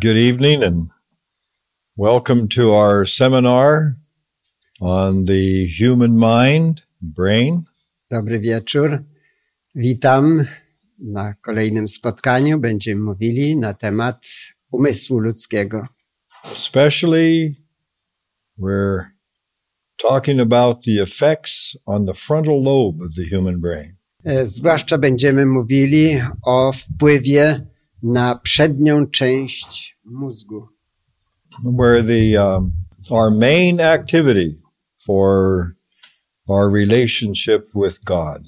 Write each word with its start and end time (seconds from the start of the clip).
Good, 0.00 0.16
evening 0.16 0.62
and 0.62 0.88
welcome 1.94 2.48
to 2.56 2.72
our 2.72 3.04
seminar 3.04 3.96
on 4.80 5.24
the 5.24 5.66
human 5.66 6.16
mind, 6.16 6.86
brain. 7.02 7.64
Dobry 8.10 8.40
wieczór. 8.40 9.04
Witam 9.74 10.44
na 10.98 11.34
kolejnym 11.34 11.88
spotkaniu. 11.88 12.58
Będziemy 12.58 13.00
mówili 13.00 13.56
na 13.56 13.74
temat 13.74 14.26
umysłu 14.72 15.18
ludzkiego. 15.18 15.86
Especially, 16.52 17.56
we're 18.58 19.04
talking 19.96 20.40
about 20.40 20.84
the 20.84 21.02
effects 21.02 21.76
on 21.86 22.06
the 22.06 22.14
frontal 22.14 22.62
lobe 22.62 23.04
of 23.04 23.14
the 23.14 23.36
human 23.36 23.60
brain. 23.60 23.96
Zwłaszcza 24.44 24.98
będziemy 24.98 25.46
mówili 25.46 26.20
o 26.42 26.72
wpływie 26.72 27.69
na 28.02 28.34
przednią 28.34 29.06
część 29.06 29.98
mózgu, 30.04 30.68
where 31.64 32.02
the 32.02 32.36
um, 32.36 32.72
our 33.10 33.30
main 33.30 33.80
activity 33.80 34.58
for 35.06 35.76
our 36.48 36.70
relationship 36.70 37.68
with 37.74 38.04
God. 38.04 38.42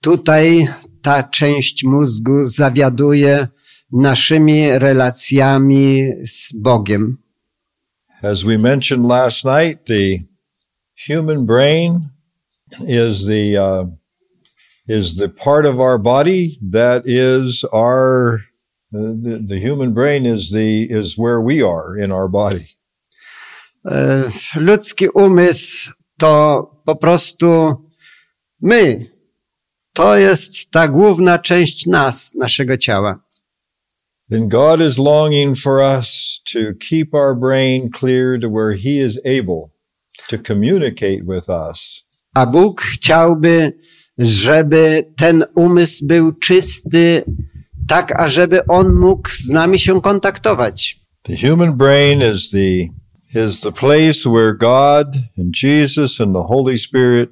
Tutaj 0.00 0.68
ta 1.02 1.22
część 1.22 1.84
mózgu 1.84 2.48
zawiaduje 2.48 3.48
naszymi 3.92 4.78
relacjami 4.78 6.12
z 6.24 6.52
Bogiem. 6.52 7.18
As 8.22 8.44
we 8.44 8.58
mentioned 8.58 9.06
last 9.08 9.44
night, 9.44 9.84
the 9.86 10.18
human 11.08 11.46
brain 11.46 12.10
is 12.88 13.26
the 13.26 13.56
uh, 13.56 13.86
is 14.88 15.16
the 15.16 15.28
part 15.28 15.66
of 15.66 15.80
our 15.80 15.98
body 15.98 16.58
that 16.62 17.02
is 17.04 17.64
our 17.72 18.40
uh, 18.94 19.12
the, 19.22 19.44
the 19.46 19.58
human 19.58 19.92
brain 19.92 20.24
is 20.24 20.52
the 20.52 20.84
is 20.90 21.18
where 21.18 21.40
we 21.40 21.62
are 21.62 21.96
in 21.96 22.12
our 22.12 22.28
body. 22.28 22.66
E, 23.84 24.30
Ludzki 24.56 25.08
umysł 25.14 25.92
to 26.18 26.82
po 26.84 26.96
prostu 26.96 27.74
my. 28.60 29.06
To 29.92 30.16
jest 30.16 30.70
ta 30.70 30.88
główna 30.88 31.38
część 31.38 31.86
nas, 31.86 32.34
naszego 32.34 32.76
ciała. 32.76 33.20
Then 34.28 34.48
God 34.48 34.80
is 34.80 34.98
longing 34.98 35.58
for 35.58 35.80
us 35.80 36.40
to 36.52 36.74
keep 36.74 37.14
our 37.14 37.34
brain 37.34 37.90
clear 37.90 38.40
to 38.40 38.48
where 38.48 38.72
He 38.72 39.00
is 39.00 39.20
able 39.24 39.70
to 40.28 40.38
communicate 40.38 41.24
with 41.24 41.48
us 41.48 42.06
A 42.36 42.46
Bóg 42.46 42.80
chciałby, 42.80 43.72
żeby 44.18 45.12
ten 45.16 45.44
umysł 45.54 46.06
był 46.06 46.32
czysty, 46.32 47.24
tak 47.88 48.20
ażeby 48.20 48.66
on 48.66 48.94
mógł 48.94 49.28
z 49.28 49.48
nami 49.48 49.78
się 49.78 50.00
kontaktować. 50.00 50.96
The 51.22 51.48
human 51.48 51.76
brain 51.76 52.22
is 52.34 52.50
the 52.50 52.88
is 53.34 53.60
the 53.60 53.72
place 53.72 54.30
where 54.30 54.54
God 54.54 55.16
and 55.38 55.62
Jesus 55.62 56.20
and 56.20 56.34
the 56.34 56.42
Holy 56.42 56.78
Spirit 56.78 57.30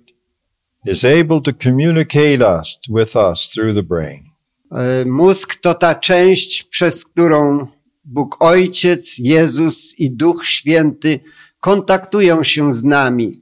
is 0.86 1.04
able 1.04 1.40
to 1.40 1.52
communicate 1.52 2.42
us 2.42 2.78
with 2.88 3.16
us 3.16 3.48
through 3.48 3.74
the 3.74 3.82
brain. 3.82 4.22
E, 4.72 5.04
Mózg 5.04 5.54
to 5.60 5.74
ta 5.74 5.94
część, 5.94 6.62
przez 6.62 7.04
którą 7.04 7.66
Bóg 8.04 8.36
Ojciec, 8.40 9.18
Jezus 9.18 9.98
i 9.98 10.10
Duch 10.10 10.46
Święty 10.46 11.20
kontaktują 11.60 12.42
się 12.42 12.74
z 12.74 12.84
nami. 12.84 13.32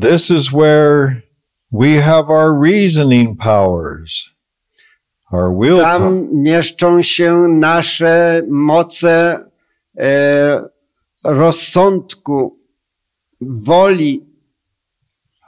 This 0.00 0.30
is 0.30 0.48
where 0.52 1.25
we 1.70 1.94
have 1.94 2.30
our 2.30 2.54
reasoning 2.54 3.36
powers, 3.36 4.30
our 5.32 5.52
will 5.52 5.80
Tam 5.80 6.28
mieszczą 6.32 7.02
się 7.02 7.48
nasze 7.48 8.42
moce 8.48 9.44
e, 9.98 10.68
rozsądku, 11.24 12.58
woli, 13.40 14.26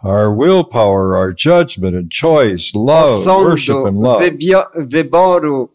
our 0.02 0.36
willpower, 0.36 1.14
our 1.14 1.32
judgment 1.32 1.96
and 1.96 2.10
choice, 2.10 2.72
love, 2.74 3.26
worship 3.26 3.76
and 3.76 3.98
osądu, 3.98 4.00
love. 4.00 4.30
wyboru, 4.76 5.68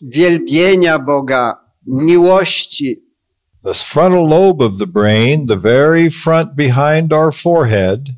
wielbienia 0.00 0.98
Boga, 0.98 1.56
miłości. 1.86 3.02
The 3.62 3.74
frontal 3.74 4.26
lobe 4.26 4.64
of 4.64 4.78
the 4.78 4.86
brain, 4.86 5.46
the 5.46 5.56
very 5.56 6.10
front 6.10 6.56
behind 6.56 7.12
our 7.12 7.32
forehead, 7.32 8.08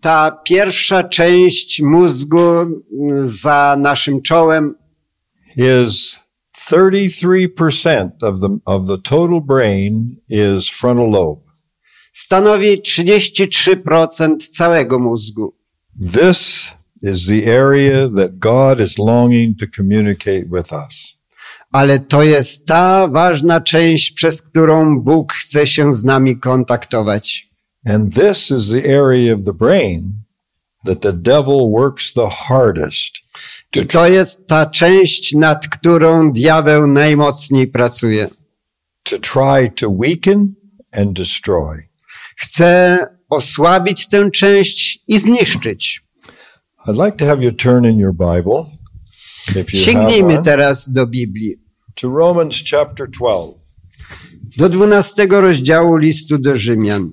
Ta 0.00 0.40
pierwsza 0.44 1.04
część 1.04 1.82
mózgu 1.82 2.40
mm, 2.40 2.80
za 3.28 3.76
naszym 3.78 4.22
czołem 4.22 4.74
is 5.56 6.20
33% 6.70 8.10
of 8.22 8.40
the, 8.40 8.58
of 8.66 8.88
the 8.88 8.98
total 8.98 9.40
brain 9.40 10.16
is 10.28 10.68
frontal 10.68 11.10
lobe. 11.10 11.50
stanowi 12.12 12.82
33% 12.82 14.36
całego 14.50 14.98
mózgu. 14.98 15.54
This 16.12 16.68
is 17.02 17.26
the 17.26 17.60
area 17.60 18.08
that 18.16 18.38
God 18.38 18.80
is 18.80 18.98
longing 18.98 19.58
to 19.58 19.66
communicate 19.76 20.44
with 20.44 20.72
us. 20.72 21.20
Ale 21.72 21.98
to 21.98 22.22
jest 22.22 22.66
ta 22.66 23.08
ważna 23.08 23.60
część, 23.60 24.10
przez 24.12 24.42
którą 24.42 25.00
Bóg 25.00 25.32
chce 25.32 25.66
się 25.66 25.94
z 25.94 26.04
nami 26.04 26.38
kontaktować. 26.38 27.49
And 27.86 28.12
this 28.12 28.50
is 28.50 28.68
the 28.68 28.86
area 28.86 29.34
of 29.34 29.44
the 29.44 29.54
brain 29.54 30.24
that 30.84 31.00
the 31.00 31.12
devil 31.12 31.70
works 31.70 32.12
the 32.14 32.28
hardest 32.28 33.20
I 33.76 33.86
to 33.86 34.08
jest 34.08 34.46
ta 34.46 34.66
część, 34.66 35.32
nad 35.32 35.68
którą 35.68 36.32
diabeł 36.32 36.86
najmocniej 36.86 37.66
pracuje. 37.66 38.28
to 39.04 39.18
try 39.18 39.70
to 39.76 39.90
weaken 39.90 40.54
and 40.92 41.12
destroy. 41.16 41.88
Chce 42.36 43.06
osłabić 43.30 44.08
tę 44.08 44.30
część 44.30 44.98
i 45.08 45.18
zniszczyć. 45.18 46.02
I'd 46.86 47.04
like 47.04 47.16
to 47.16 47.26
have 47.26 47.44
you 47.44 47.52
turn 47.52 47.84
in 47.84 47.98
your 47.98 48.12
Bible, 48.12 48.64
if 49.56 49.76
you 49.76 49.84
Sięgnijmy 49.84 50.34
one, 50.34 50.42
teraz 50.42 50.92
do 50.92 51.06
Biblii. 51.06 51.56
to 51.94 52.08
Romans 52.08 52.62
chapter 52.70 53.10
12. 53.10 53.60
Do 54.56 54.68
12 54.68 55.26
rozdziału 55.30 55.96
listu 55.96 56.38
do 56.38 56.56
Rzymian. 56.56 57.12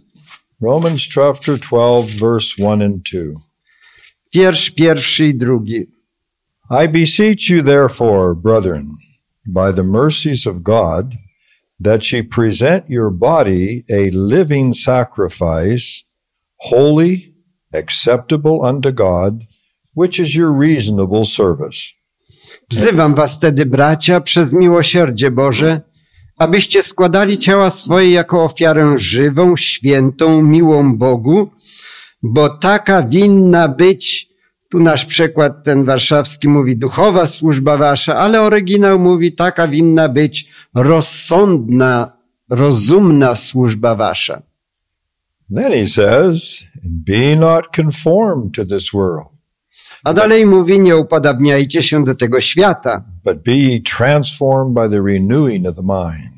Romans 0.59 1.03
chapter 1.03 1.56
12, 1.56 2.09
verse 2.09 2.57
1 2.57 2.81
and 2.81 3.06
2. 3.06 3.35
Wiersz 4.34 4.69
pierwszy 4.69 5.25
i 5.25 5.34
drugi. 5.34 5.88
I 6.69 6.88
beseech 6.88 7.50
you, 7.50 7.62
therefore, 7.62 8.34
brethren, 8.34 8.90
by 9.46 9.72
the 9.72 9.84
mercies 9.84 10.47
of 10.47 10.63
God, 10.63 11.16
that 11.79 12.12
ye 12.12 12.23
present 12.23 12.90
your 12.90 13.12
body 13.12 13.84
a 13.91 14.09
living 14.12 14.73
sacrifice, 14.73 16.03
holy, 16.56 17.28
acceptable 17.72 18.66
unto 18.66 18.91
God, 18.91 19.44
which 19.94 20.19
is 20.19 20.35
your 20.35 20.51
reasonable 20.51 21.23
service. 21.23 21.94
Wzywam 22.69 23.16
was 23.16 23.40
tedy, 23.40 23.66
bracia, 23.66 24.22
przez 24.22 24.53
miłosierdzie 24.53 25.31
Boże, 25.31 25.81
abyście 26.37 26.83
składali 26.83 27.37
ciała 27.37 27.69
swoje 27.69 28.11
jako 28.11 28.43
ofiarę 28.43 28.93
żywą, 28.97 29.57
świętą, 29.57 30.41
miłą 30.41 30.97
Bogu, 30.97 31.51
bo 32.23 32.49
taka 32.49 33.03
winna 33.03 33.67
być, 33.67 34.29
tu 34.69 34.79
nasz 34.79 35.05
przekład 35.05 35.63
ten 35.63 35.85
warszawski 35.85 36.47
mówi 36.47 36.77
duchowa 36.77 37.28
służba 37.28 37.78
wasza, 37.78 38.16
ale 38.16 38.41
oryginał 38.41 38.99
mówi 38.99 39.31
taka 39.34 39.67
winna 39.67 40.09
być 40.09 40.49
rozsądna, 40.75 42.17
rozumna 42.49 43.35
służba 43.35 43.95
wasza. 43.95 44.41
Then 45.55 45.72
he 45.72 45.87
says, 45.87 46.63
Be 46.83 47.35
not 47.35 47.75
conformed 47.75 48.55
to 48.55 48.66
this 48.66 48.91
world, 48.93 49.37
A 50.03 50.13
dalej 50.13 50.45
mówi, 50.45 50.79
nie 50.79 50.97
upodabniajcie 50.97 51.83
się 51.83 52.03
do 52.03 52.16
tego 52.16 52.41
świata, 52.41 53.03
but 53.28 53.44
be 53.44 53.56
ye 53.56 53.79
transformed 53.82 54.74
by 54.74 54.88
the 54.88 55.02
renewing 55.02 55.66
of 55.68 55.76
the 55.76 55.84
mind, 55.84 56.34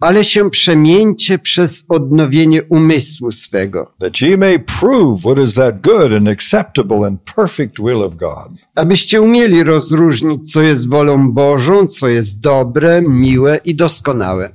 ale 0.00 0.24
się 0.24 0.50
przemieńcie 0.50 1.38
przez 1.38 1.84
odnowienie 1.88 2.62
umysłu 2.62 3.32
swego, 3.32 3.92
that 3.98 4.20
ye 4.20 4.36
may 4.36 4.58
prove 4.58 5.20
what 5.20 5.38
is 5.38 5.54
that 5.54 5.80
good 5.80 6.12
and 6.12 6.28
acceptable 6.28 7.06
and 7.06 7.20
perfect 7.36 7.78
will 7.78 8.02
of 8.02 8.16
God. 8.16 8.48
abyście 8.74 9.22
umieli 9.22 9.62
rozróżnić, 9.62 10.52
co 10.52 10.62
jest 10.62 10.88
wolą 10.88 11.32
Bożą, 11.32 11.86
co 11.86 12.08
jest 12.08 12.40
dobre, 12.40 13.02
miłe 13.02 13.60
i 13.64 13.74
doskonałe. 13.74 14.50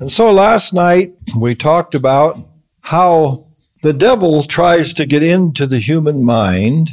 And 0.00 0.12
so 0.12 0.32
last 0.32 0.72
night 0.72 1.12
we 1.40 1.56
talked 1.56 1.94
about 1.94 2.36
how 2.80 3.38
the 3.82 3.92
devil 3.92 4.42
tries 4.48 4.94
to 4.94 5.06
get 5.06 5.22
into 5.22 5.66
the 5.66 5.80
human 5.80 6.16
mind 6.16 6.88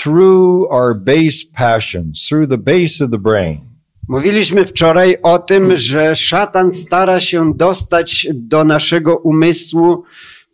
through 0.00 0.68
our 0.70 0.94
base 0.94 1.44
passions, 1.54 2.26
through 2.28 2.48
the 2.48 2.58
base 2.58 3.04
of 3.04 3.10
the 3.10 3.18
brain. 3.18 3.60
Mówiliśmy 4.08 4.66
wczoraj 4.66 5.16
o 5.22 5.38
tym, 5.38 5.76
że 5.76 6.16
szatan 6.16 6.72
stara 6.72 7.20
się 7.20 7.54
dostać 7.54 8.26
do 8.34 8.64
naszego 8.64 9.16
umysłu 9.16 10.04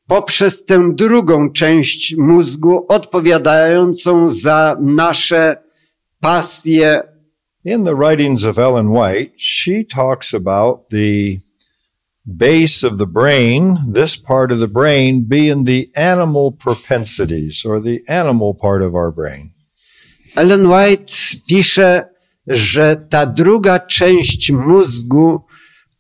poprzez 0.06 0.64
tę 0.64 0.90
drugą 0.94 1.52
część 1.52 2.14
mózgu 2.16 2.86
odpowiadającą 2.88 4.30
za 4.30 4.76
nasze 4.80 5.56
pasje 6.20 7.02
In 7.64 7.84
the 7.84 7.94
writings 7.94 8.44
of 8.44 8.58
Ellen 8.58 8.88
White, 8.88 9.32
she 9.36 9.84
talks 9.84 10.34
about 10.34 10.88
the 10.90 11.40
base 12.36 12.82
of 12.82 12.98
the 12.98 13.06
brain, 13.06 13.78
this 13.86 14.16
part 14.16 14.52
of 14.52 14.58
the 14.58 14.68
brain 14.68 15.24
being 15.24 15.64
the 15.64 15.88
animal 15.96 16.52
propensities 16.52 17.64
or 17.64 17.80
the 17.80 18.02
animal 18.08 18.54
part 18.54 18.82
of 18.82 18.94
our 18.94 19.10
brain. 19.10 19.52
Ellen 20.36 20.68
White 20.68 21.12
pisze, 21.48 22.08
że 22.46 22.96
ta 22.96 23.26
druga 23.26 23.78
część 23.78 24.50
mózgu 24.50 25.40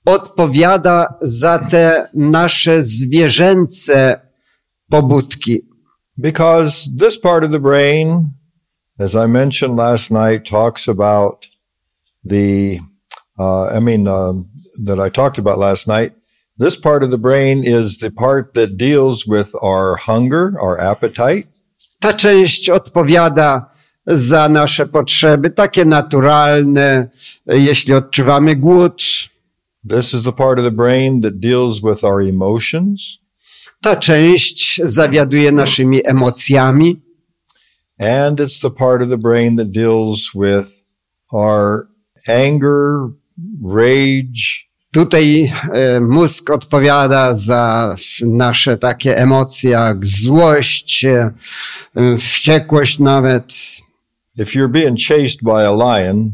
odpowiada 0.04 1.14
za 1.20 1.58
te 1.58 2.08
nasze 2.14 2.84
zwierzęce 2.84 4.20
pobudki. 4.90 5.68
Because 6.18 6.90
this 6.98 7.18
part 7.18 7.44
of 7.44 7.50
the 7.50 7.60
brain, 7.60 8.28
as 8.98 9.14
I 9.14 9.26
mentioned 9.26 9.76
last 9.76 10.10
night, 10.10 10.44
talks 10.50 10.88
about 10.88 11.46
the, 12.24 12.80
uh, 13.38 13.76
I 13.76 13.80
mean, 13.80 14.08
um, 14.08 14.50
that 14.84 14.98
I 14.98 15.10
talked 15.10 15.38
about 15.38 15.58
last 15.58 15.86
night. 15.86 16.17
This 16.58 16.76
part 16.76 17.04
of 17.04 17.10
the 17.10 17.18
brain 17.18 17.62
is 17.64 17.98
the 17.98 18.10
part 18.10 18.54
that 18.54 18.76
deals 18.76 19.26
with 19.26 19.54
our 19.62 19.96
hunger, 19.96 20.60
our 20.60 20.80
appetite. 20.80 21.46
Ta 22.00 22.12
część 22.12 22.70
odpowiada 22.70 23.70
za 24.06 24.48
nasze 24.48 24.86
potrzeby, 24.86 25.50
takie 25.50 25.84
naturalne, 25.84 27.08
jeśli 27.46 27.94
odczuwamy 27.94 28.56
głód. 28.56 29.02
This 29.88 30.14
is 30.14 30.24
the 30.24 30.32
part 30.32 30.58
of 30.58 30.64
the 30.64 30.70
brain 30.70 31.20
that 31.20 31.38
deals 31.38 31.82
with 31.82 32.04
our 32.04 32.22
emotions. 32.22 33.18
Ta 33.80 33.96
część 33.96 34.80
zawiaduje 34.84 35.52
naszymi 35.52 36.00
emocjami. 36.06 37.00
And 38.00 38.40
it's 38.40 38.60
the 38.60 38.70
part 38.70 39.02
of 39.02 39.08
the 39.08 39.18
brain 39.18 39.56
that 39.56 39.68
deals 39.72 40.34
with 40.34 40.84
our 41.32 41.88
anger, 42.28 43.10
rage, 43.62 44.67
Tutaj 44.92 45.52
e, 45.72 46.00
mózg 46.00 46.50
odpowiada 46.50 47.36
za 47.36 47.96
nasze 48.22 48.76
takie 48.76 49.18
emocje 49.18 49.70
jak 49.70 50.06
złość, 50.06 51.04
e, 51.04 51.32
wściekłość 52.18 52.98
nawet. 52.98 53.52
If 54.38 54.58
you're 54.58 54.70
being 54.70 54.98
chased 55.08 55.42
by 55.42 55.66
a 55.66 55.72
lion, 55.72 56.32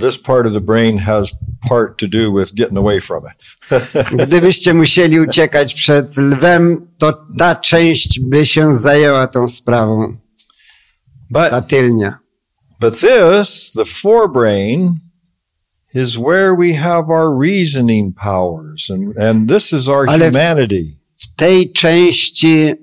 this 0.00 0.18
part 0.18 0.46
of 0.46 0.52
the 0.52 0.60
brain 0.60 0.98
has 0.98 1.32
part 1.68 1.98
to 1.98 2.06
do 2.06 2.30
with 2.30 2.54
getting 2.54 2.78
away 2.78 3.00
from 3.00 3.24
it. 3.24 3.36
Gdybyście 4.26 4.74
musieli 4.74 5.20
uciekać 5.20 5.74
przed 5.74 6.16
lwem, 6.16 6.86
to 6.98 7.26
ta 7.38 7.54
część 7.54 8.20
by 8.20 8.46
się 8.46 8.74
zajęła 8.74 9.26
tą 9.26 9.48
sprawą, 9.48 10.16
ta 11.34 11.60
but, 11.60 11.68
tylnia. 11.68 12.18
but 12.80 13.00
this, 13.00 13.72
the 13.76 13.84
forebrain, 13.84 14.98
is 15.94 16.18
where 16.18 16.54
we 16.54 16.74
have 16.74 17.10
our 17.10 17.36
reasoning 17.40 18.12
powers. 18.12 18.90
And, 18.90 19.16
and 19.18 19.48
this 19.48 19.72
is 19.72 19.88
our 19.88 20.08
Ale- 20.08 20.30
humanity. 20.30 20.84
W 21.16 21.36
tej 21.36 21.72
części 21.72 22.74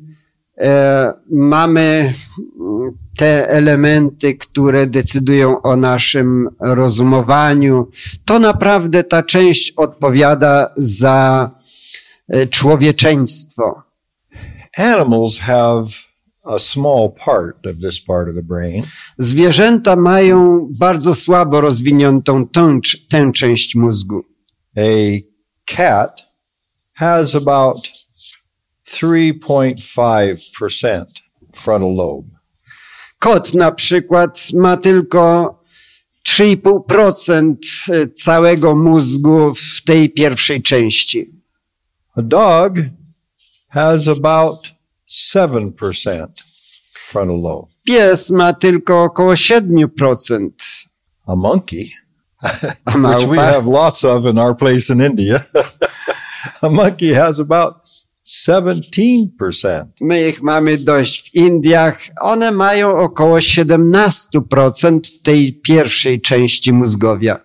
e, 0.62 1.13
mamy 1.31 2.13
mm, 2.59 2.92
te 3.18 3.50
elementy, 3.50 4.36
które 4.36 4.88
decydują 4.88 5.62
o 5.62 5.75
naszym 5.75 6.50
rozumowaniu. 6.62 7.88
To 8.25 8.39
naprawdę 8.39 9.04
ta 9.04 9.24
część 9.24 9.71
odpowiada 9.71 10.74
za 10.75 11.51
e, 12.30 12.48
człowieczeństwo. 12.48 13.81
Animals 14.77 15.38
have 15.39 16.06
a 16.47 16.59
small 16.59 17.15
part 17.25 17.65
of 17.65 17.81
this 17.81 17.99
part 17.99 18.29
of 18.29 18.35
the 18.35 18.44
brain. 18.44 18.83
Zwierzęta 19.17 19.95
mają 19.95 20.67
bardzo 20.79 21.15
słabo 21.15 21.61
rozwiniętą 21.61 22.47
tę, 22.47 22.79
tę 23.09 23.31
część 23.31 23.75
mózgu. 23.75 24.23
A 24.77 24.81
cat 25.65 26.23
has 26.94 27.35
about 27.35 27.77
3.5% 28.88 31.05
frontal 31.53 31.95
lobe. 31.95 32.38
Kot 33.19 33.53
na 33.53 33.71
przykład 33.71 34.47
ma 34.53 34.77
tylko 34.77 35.53
3,5% 36.27 37.55
całego 38.13 38.75
mózgu 38.75 39.53
w 39.53 39.83
tej 39.85 40.09
pierwszej 40.09 40.61
części. 40.61 41.41
A 42.15 42.21
dog 42.21 42.73
has 43.69 44.07
about 44.07 44.76
7% 45.09 46.27
frontal 47.07 47.42
lobe. 47.42 47.68
Pies 47.83 48.30
ma 48.30 48.54
tylko 48.54 49.04
około 49.04 49.33
7%, 49.33 50.50
A 51.27 51.36
monkey, 51.36 51.89
a 52.44 52.48
which 52.92 53.25
we 53.27 53.36
małpa, 53.36 53.51
have 53.51 53.65
lots 53.68 54.06
of 54.06 54.25
in 54.25 54.38
our 54.38 54.57
place 54.57 54.94
in 54.94 55.01
India, 55.01 55.39
a 56.62 56.69
monkey 56.69 57.13
has 57.13 57.39
about 57.39 57.75
17%. 58.25 59.86
my 60.01 60.30
ich 60.30 60.42
mamy 60.44 60.77
dość 60.77 61.30
w 61.30 61.36
Indiach, 61.36 62.00
one 62.21 62.51
mają 62.51 62.98
około 62.98 63.38
17% 63.38 65.00
w 65.04 65.21
tej 65.21 65.54
pierwszej 65.54 66.21
części 66.21 66.74
mózgowia. 66.74 67.39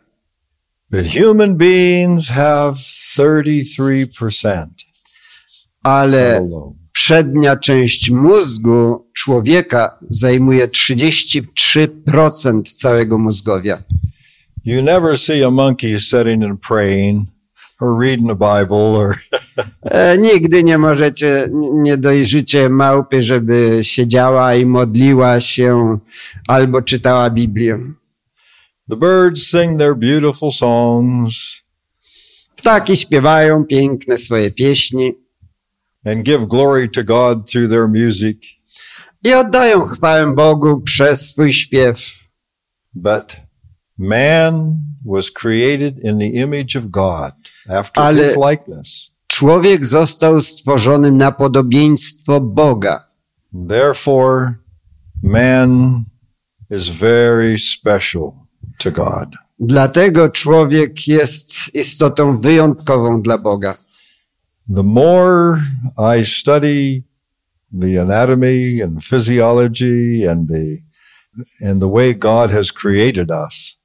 But 0.91 1.07
human 1.07 1.57
beings 1.57 2.29
have 2.29 2.75
33% 3.19 4.67
Ale 5.83 6.31
frontal 6.31 6.49
lobe. 6.51 6.82
Przednia 6.93 7.57
część 7.57 8.11
mózgu 8.11 9.07
człowieka 9.15 9.99
zajmuje 10.09 10.69
33% 10.69 12.63
całego 12.75 13.19
mózgowia. 13.19 13.83
You 14.65 14.83
never 14.83 15.19
see 15.19 15.45
a 15.45 15.51
monkey 15.51 16.01
sitting 16.01 16.45
and 16.45 16.61
praying 16.61 17.27
or 17.81 18.01
reading 18.01 18.29
the 18.29 18.35
Bible 18.37 18.77
or 18.77 19.17
E, 19.83 20.19
nigdy 20.19 20.65
nie 20.65 20.79
możecie, 20.79 21.49
nie 21.75 21.97
dojrzycie 21.97 22.69
małpy, 22.69 23.23
żeby 23.23 23.79
siedziała 23.83 24.55
i 24.55 24.67
modliła 24.67 25.41
się 25.41 25.99
albo 26.49 26.83
czytała 26.83 27.31
Biblię. 27.31 27.79
the 28.91 28.97
birds 28.97 29.51
sing 29.51 29.79
their 29.79 29.97
beautiful 29.97 30.53
songs 30.53 31.63
Ptaki 32.57 32.97
śpiewają 32.97 33.65
piękne 33.65 34.19
swoje 34.19 34.51
pieśni 34.51 35.13
and 36.05 36.25
give 36.25 36.47
glory 36.47 36.89
to 36.89 37.05
God 37.05 37.51
through 37.51 37.71
their 37.71 37.89
music. 37.89 38.37
i 39.25 39.35
oddają 39.35 39.85
chwałę 39.85 40.35
Bogu 40.35 40.81
przez 40.81 41.31
swój 41.31 41.53
śpiew. 41.53 41.99
But 42.95 43.37
man 43.99 44.75
was 45.05 45.31
created 45.31 45.99
in 46.05 46.19
the 46.19 46.27
image 46.27 46.77
of 46.79 46.87
God 46.87 47.33
after 47.69 48.05
Ale- 48.05 48.25
his 48.25 48.37
likeness. 48.51 49.13
Człowiek 49.27 49.87
został 49.87 50.43
stworzony 50.43 51.13
na 51.13 51.33
podobieństwo 51.33 52.41
Boga. 52.41 53.09
Therefore, 53.69 54.55
man 55.23 56.05
is 56.71 56.89
very 56.89 57.59
special 57.59 58.33
to 58.79 58.91
God. 58.91 59.29
Dlatego 59.59 60.29
człowiek 60.29 61.09
jest 61.09 61.75
istotą 61.75 62.39
wyjątkową 62.39 63.23
dla 63.23 63.39
Boga. 63.39 63.75
The 64.69 64.83
more 64.83 65.59
I 65.99 66.25
study 66.25 67.05
the 67.73 67.97
anatomy 67.97 68.81
and 68.81 69.03
physiology 69.03 70.25
and 70.25 70.49
the 70.49 70.81
and 71.61 71.81
the 71.81 71.89
way 71.89 72.13
God 72.13 72.51
has 72.51 72.71
created 72.71 73.31
us, 73.31 73.79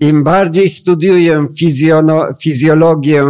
Im 0.00 0.24
bardziej 0.24 0.68
studiuję 0.68 1.46
fizjono, 1.58 2.34
fizjologię, 2.42 3.24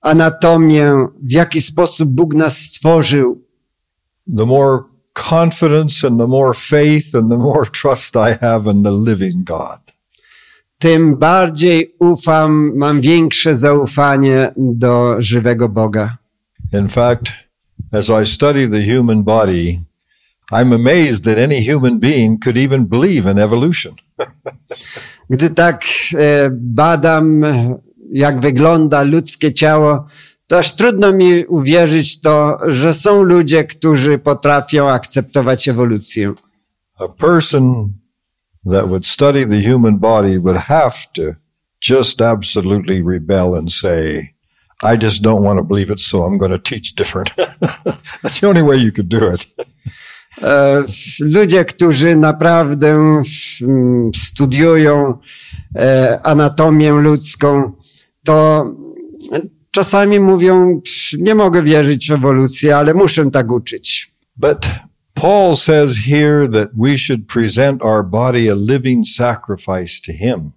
anatomię, 0.00 0.92
w 1.22 1.32
jaki 1.32 1.62
sposób 1.62 2.08
Bóg 2.08 2.34
nas 2.34 2.58
stworzył, 2.58 3.44
the 4.36 4.46
more 4.46 4.84
confidence 5.14 6.06
and 6.06 6.18
the 6.18 6.26
more 6.26 6.54
faith 6.54 7.14
and 7.14 7.30
the 7.30 7.38
more 7.38 7.66
trust 7.66 8.16
I 8.16 8.36
have 8.40 8.70
in 8.70 8.82
the 8.82 8.92
living 8.92 9.44
God. 9.44 9.87
Tym 10.78 11.16
bardziej 11.16 11.94
ufam, 12.00 12.72
mam 12.76 13.00
większe 13.00 13.56
zaufanie 13.56 14.52
do 14.56 15.16
żywego 15.18 15.68
Boga. 15.68 16.16
In 16.72 16.88
fact, 16.88 17.24
as 17.92 18.08
I 18.08 18.26
study 18.26 18.68
the 18.68 18.96
human 18.96 19.22
body, 19.22 19.78
I'm 20.52 20.72
amazed 20.72 21.24
that 21.24 21.38
any 21.38 21.72
human 21.72 21.98
being 21.98 22.38
could 22.44 22.56
even 22.56 22.86
believe 22.86 23.30
in 23.30 23.38
evolution. 23.38 23.94
Gdy 25.30 25.50
tak 25.50 25.84
e, 26.14 26.50
badam, 26.52 27.44
jak 28.12 28.40
wygląda 28.40 29.02
ludzkie 29.02 29.54
ciało, 29.54 30.06
to 30.46 30.58
aż 30.58 30.76
trudno 30.76 31.12
mi 31.12 31.46
uwierzyć 31.46 32.20
to, 32.20 32.58
że 32.66 32.94
są 32.94 33.22
ludzie, 33.22 33.64
którzy 33.64 34.18
potrafią 34.18 34.88
akceptować 34.88 35.68
ewolucję. 35.68 36.32
A 37.00 37.08
person 37.08 37.92
that 38.64 38.88
would 38.88 39.04
study 39.04 39.44
the 39.44 39.60
human 39.60 39.98
body 39.98 40.38
would 40.38 40.56
have 40.56 41.12
to 41.14 41.36
just 41.80 42.20
absolutely 42.20 43.02
rebel 43.02 43.54
and 43.54 43.70
say, 43.70 44.34
I 44.82 44.96
just 44.96 45.22
don't 45.22 45.42
want 45.42 45.58
to 45.58 45.64
believe 45.64 45.90
it, 45.90 46.00
so 46.00 46.22
I'm 46.22 46.38
going 46.38 46.52
to 46.52 46.58
teach 46.58 46.94
different. 46.94 47.34
That's 47.36 48.40
the 48.40 48.46
only 48.48 48.62
way 48.62 48.76
you 48.76 48.92
could 48.92 49.08
do 49.08 49.32
it. 49.32 49.46
E, 50.42 50.84
ludzie, 51.20 51.64
którzy 51.64 52.16
naprawdę 52.16 53.22
mm, 53.62 54.10
studiują 54.16 55.18
e, 55.76 56.20
anatomię 56.22 56.92
ludzką, 56.92 57.72
to 58.24 58.66
czasami 59.70 60.20
mówią, 60.20 60.80
"Pff, 60.80 61.12
nie 61.18 61.34
mogę 61.34 61.62
wierzyć 61.62 62.08
w 62.08 62.12
ewolucję, 62.12 62.76
ale 62.76 62.94
muszę 62.94 63.30
tak 63.30 63.52
uczyć. 63.52 64.12
But 64.36 64.66
Paul 65.20 65.56
says 65.56 66.06
here 66.06 66.46
that 66.48 66.70
we 66.76 66.96
should 66.96 67.26
present 67.26 67.82
our 67.82 68.02
body 68.02 68.48
a 68.48 68.54
living 68.54 69.04
sacrifice 69.04 70.00
to 70.00 70.12
Him. 70.12 70.52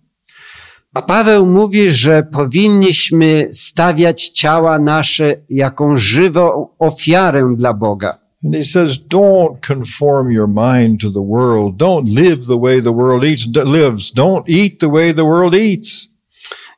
A 0.93 1.01
Paweł 1.01 1.45
mówi, 1.45 1.91
że 1.91 2.23
powinniśmy 2.23 3.49
stawiać 3.51 4.29
ciała 4.29 4.79
nasze 4.79 5.35
jako 5.49 5.97
żywą 5.97 6.67
ofiarę 6.79 7.55
dla 7.57 7.73
Boga. 7.73 8.17
And 8.43 8.55
he 8.55 8.63
says, 8.63 8.97
don't 8.97 9.61
conform 9.61 10.31
your 10.31 10.47
mind 10.47 11.01
to 11.01 11.11
the 11.11 11.21
world. 11.21 11.77
Don't 11.77 12.09
live 12.09 12.47
the 12.47 12.57
way 12.57 12.81
the 12.81 12.93
world 12.93 13.23
eats, 13.23 13.45
lives. 13.65 14.11
Don't 14.11 14.49
eat 14.49 14.79
the 14.79 14.89
way 14.89 15.13
the 15.13 15.23
world 15.23 15.53
eats. 15.53 16.07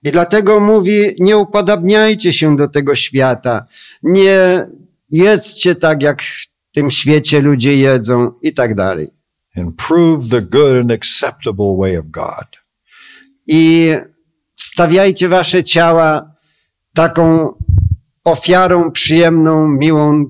I 0.03 0.11
dlatego 0.11 0.59
mówi, 0.59 1.15
nie 1.19 1.37
upodabniajcie 1.37 2.33
się 2.33 2.55
do 2.57 2.67
tego 2.67 2.95
świata, 2.95 3.65
nie 4.03 4.67
jedzcie 5.11 5.75
tak, 5.75 6.03
jak 6.03 6.21
tym 6.73 6.91
świecie 6.91 7.41
ludzie 7.41 7.75
jedzą 7.75 8.31
i 8.41 8.53
tak 8.53 8.75
dalej. 8.75 9.07
And 9.57 9.75
prove 9.75 10.29
the 10.29 10.41
good 10.41 10.77
and 10.77 10.91
acceptable 10.91 11.75
way 11.77 11.97
of 11.97 12.05
God. 12.07 12.47
I 13.47 13.91
stawiajcie 14.55 15.29
wasze 15.29 15.63
ciała 15.63 16.31
taką 16.93 17.53
ofiarą 18.23 18.91
przyjemną, 18.91 19.67
miłą 19.67 20.25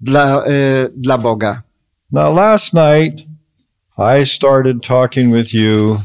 dla, 0.00 0.46
y, 0.46 0.50
dla 0.96 1.18
Boga. 1.18 1.62
Now, 2.12 2.36
last 2.36 2.74
night, 2.74 3.28
I 3.98 4.26
started 4.26 4.82
talking 4.82 5.34
with 5.34 5.52
you 5.52 5.98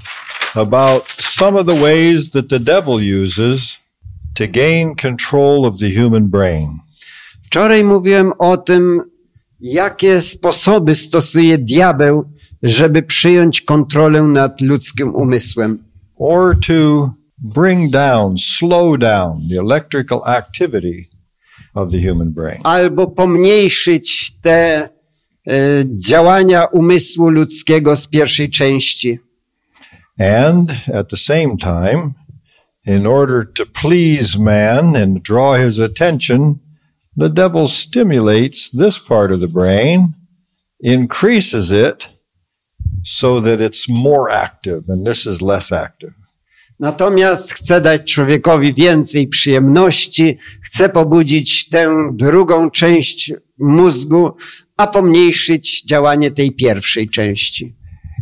about 0.56 1.08
some 1.08 1.60
of 1.60 1.68
the 1.68 1.76
ways 1.76 2.32
that 2.32 2.50
the 2.50 2.60
devil 2.60 3.00
uses 3.00 3.80
to 4.36 4.48
gain 4.48 4.96
control 4.96 5.66
of 5.66 5.78
the 5.78 5.90
human 5.90 6.30
brain. 6.30 6.68
Wczoraj 7.46 7.84
mówiłem 7.84 8.34
o 8.40 8.58
tym, 8.58 9.02
jakie 9.63 10.22
sposoby 10.22 10.96
stosuje 10.96 11.58
diabeł, 11.58 12.24
żeby 12.63 13.03
przyjąć 13.03 13.62
kontrolę 13.62 14.22
nad 14.22 14.62
ludzkim 14.62 15.15
umysłem. 15.15 15.84
or 16.15 16.55
to 16.67 17.10
bring 17.38 17.91
down, 17.91 18.38
slow 18.38 19.00
down 19.00 19.41
the 19.50 19.60
electrical 19.60 20.22
activity 20.25 21.10
of 21.75 21.91
the 21.91 22.10
human 22.10 22.32
brain. 22.32 22.60
albo 22.63 23.08
pomniejszyć 23.08 24.32
te 24.41 24.89
e, 25.48 25.84
działania 25.96 26.65
umysłu 26.65 27.29
ludzkiego 27.29 27.96
z 27.96 28.08
pierwszej 28.08 28.50
części. 28.50 29.20
And 30.20 30.72
at 30.93 31.10
the 31.10 31.17
same 31.17 31.58
time, 31.58 32.13
in 32.88 33.08
order 33.08 33.48
to 33.53 33.63
please 33.82 34.39
man 34.39 34.96
and 34.96 35.22
draw 35.24 35.58
his 35.58 35.79
attention, 35.79 36.55
the 37.15 37.29
devil 37.29 37.67
stimulates 37.67 38.72
this 38.72 39.00
part 39.00 39.32
of 39.32 39.39
the 39.39 39.48
brain, 39.48 40.13
increases 40.79 41.72
it 41.72 42.10
so 43.03 43.39
that 43.41 43.62
it's 43.62 43.89
more 43.89 44.29
active, 44.29 44.84
and 44.88 45.05
this 45.05 45.25
is 45.25 45.41
less 45.41 45.72
active. 45.72 46.13
Natomiast 46.79 47.53
chce 47.53 47.82
dać 47.82 48.13
człowiekowi 48.13 48.74
więcej 48.74 49.27
przyjemności, 49.27 50.38
chce 50.63 50.89
pobudzić 50.89 51.70
tę 51.70 52.10
drugą 52.13 52.72
część 52.72 53.34
mózgu, 53.60 54.32
a 54.77 54.88
pomniejszyć 54.88 55.84
działanie 55.86 56.32
tej 56.32 56.51
pierwszej 56.51 57.10
części. 57.10 57.75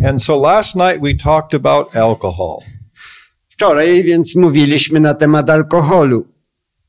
And 0.05 0.23
so 0.23 0.41
last 0.41 0.75
night 0.75 1.01
we 1.01 1.13
talked 1.13 1.53
about 1.53 1.95
alcohol. 1.95 2.57
Wczoraj 3.49 4.03
więc 4.03 4.35
mówiliśmy 4.35 4.99
na 4.99 5.13
temat 5.13 5.49
alkoholu. 5.49 6.30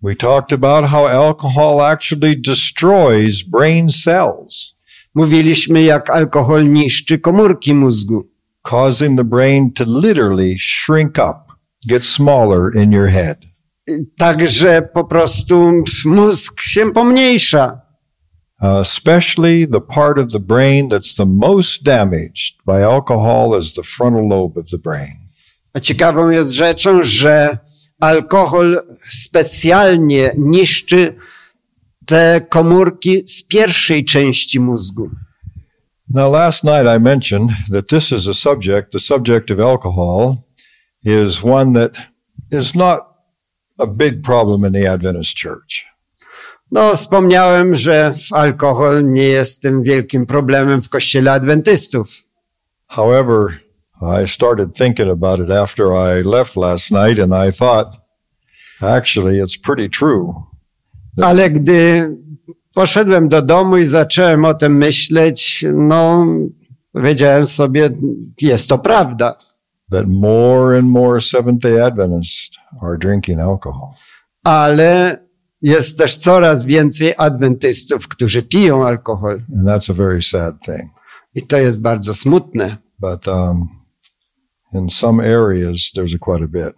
We 0.03 0.17
talked 0.17 0.53
about 0.53 0.91
how 0.91 1.07
alcohol 1.07 1.81
actually 1.81 2.35
destroys 2.41 3.43
brain 3.43 3.89
cells, 3.89 4.75
Mówiliśmy, 5.15 5.83
jak 5.83 6.11
alkohol 6.11 6.71
niszczy 6.71 7.19
komórki 7.19 7.75
mózgu, 7.75 8.29
causing 8.63 9.19
the 9.19 9.25
brain 9.25 9.73
to 9.73 9.85
literally 9.87 10.57
shrink 10.59 11.19
up, 11.19 11.53
get 11.89 12.05
smaller 12.05 12.77
in 12.77 12.93
your 12.93 13.09
head. 13.09 13.39
także 14.17 14.83
po 14.95 15.05
prostu 15.05 15.73
mózg 16.05 16.61
się 16.61 16.93
pomniejsza. 16.93 17.83
Uh, 18.63 18.69
especially 18.81 19.69
the 19.69 19.81
part 19.81 20.19
of 20.19 20.33
the 20.33 20.41
brain 20.41 20.89
that's 20.89 21.17
the 21.17 21.27
most 21.27 21.83
damaged 21.83 22.55
by 22.67 22.83
alcohol 22.83 23.59
is 23.61 23.73
the 23.73 23.83
frontal 23.83 24.29
lobe 24.29 24.61
of 24.61 24.67
the 24.71 24.79
brain. 24.79 25.17
A 25.75 25.81
ciekawą 25.81 26.31
jest 26.31 26.51
rzeczą, 26.51 27.03
że 27.03 27.59
alkohol 28.01 28.83
specjalnie 29.33 30.31
niszczy 30.39 31.17
te 32.07 32.47
komórki 32.49 33.27
z 33.27 33.43
pierwszej 33.43 34.05
części 34.05 34.61
mózgu. 34.61 35.11
Now, 36.09 36.33
last 36.33 36.65
night 36.65 36.87
I 36.97 37.01
mentioned 37.01 37.51
that 37.73 37.89
this 37.89 38.13
is 38.13 38.29
a 38.29 38.35
subject, 38.35 38.93
the 38.93 38.99
subject 38.99 39.51
of 39.51 39.61
alcohol 39.61 40.37
is 41.05 41.45
one 41.45 41.73
that 41.73 41.93
is 42.53 42.75
not 42.75 43.01
a 43.81 43.87
big 43.87 44.23
problem 44.23 44.65
in 44.65 44.73
the 44.73 44.93
Adventist 44.93 45.39
church. 45.39 45.85
No, 46.71 46.97
wspomniałem, 46.97 47.75
że 47.75 48.15
alkohol 48.31 49.13
nie 49.13 49.27
jest 49.27 49.63
tym 49.63 49.83
wielkim 49.83 50.27
problemem 50.27 50.83
w 50.83 50.89
kościele 50.89 51.33
adwentystów. 51.33 52.23
However, 52.87 53.47
I 54.03 54.29
started 54.29 54.77
thinking 54.77 55.11
about 55.11 55.41
it 55.41 55.51
after 55.51 55.87
I 55.87 56.23
left 56.23 56.57
last 56.57 56.91
night 56.91 57.21
and 57.21 57.33
I 57.49 57.53
thought, 57.53 58.02
actually, 58.83 59.43
it's 59.43 59.61
pretty 59.63 59.89
true. 59.89 60.35
Ale 61.23 61.51
gdy 61.51 62.11
poszedłem 62.75 63.29
do 63.29 63.43
domu 63.43 63.77
i 63.77 63.87
zacząłem 63.87 64.45
o 64.45 64.55
tym 64.55 64.77
myśleć, 64.77 65.65
no, 65.75 66.27
powiedziałem 66.93 67.47
sobie, 67.47 67.91
jest 68.41 68.69
to 68.69 68.79
prawda. 68.79 69.35
that 69.93 70.09
more 70.09 70.75
and 70.75 70.89
more 70.89 71.21
Seventh 71.21 71.63
day 71.63 71.79
Adventists 71.79 72.59
are 72.83 72.97
drinking 72.97 73.41
alcohol. 73.41 73.95
Ale 74.45 75.19
jest 75.63 75.99
też 75.99 76.19
coraz 76.19 76.65
więcej 76.65 77.15
adwentystów, 77.17 78.09
którzy 78.09 78.43
piją 78.43 78.87
alkohol. 78.87 79.41
And 79.57 79.67
that's 79.67 79.91
a 79.91 79.95
very 79.95 80.23
sad 80.23 80.55
thing. 80.65 80.91
I 81.35 81.47
to 81.47 81.57
jest 81.57 81.81
bardzo 81.81 82.15
smutne. 82.15 82.77
But 82.99 83.29
um, 83.29 83.69
in 84.75 84.91
some 84.91 85.21
areas, 85.21 85.93
there's 85.97 86.15
a 86.15 86.19
quite 86.19 86.45
a 86.45 86.49
bit. 86.49 86.75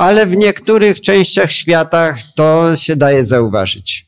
Ale 0.00 0.26
w 0.26 0.36
niektórych 0.36 1.00
częściach 1.00 1.52
świata 1.52 2.14
to 2.36 2.76
się 2.76 2.96
daje 2.96 3.24
zauważyć. 3.24 4.06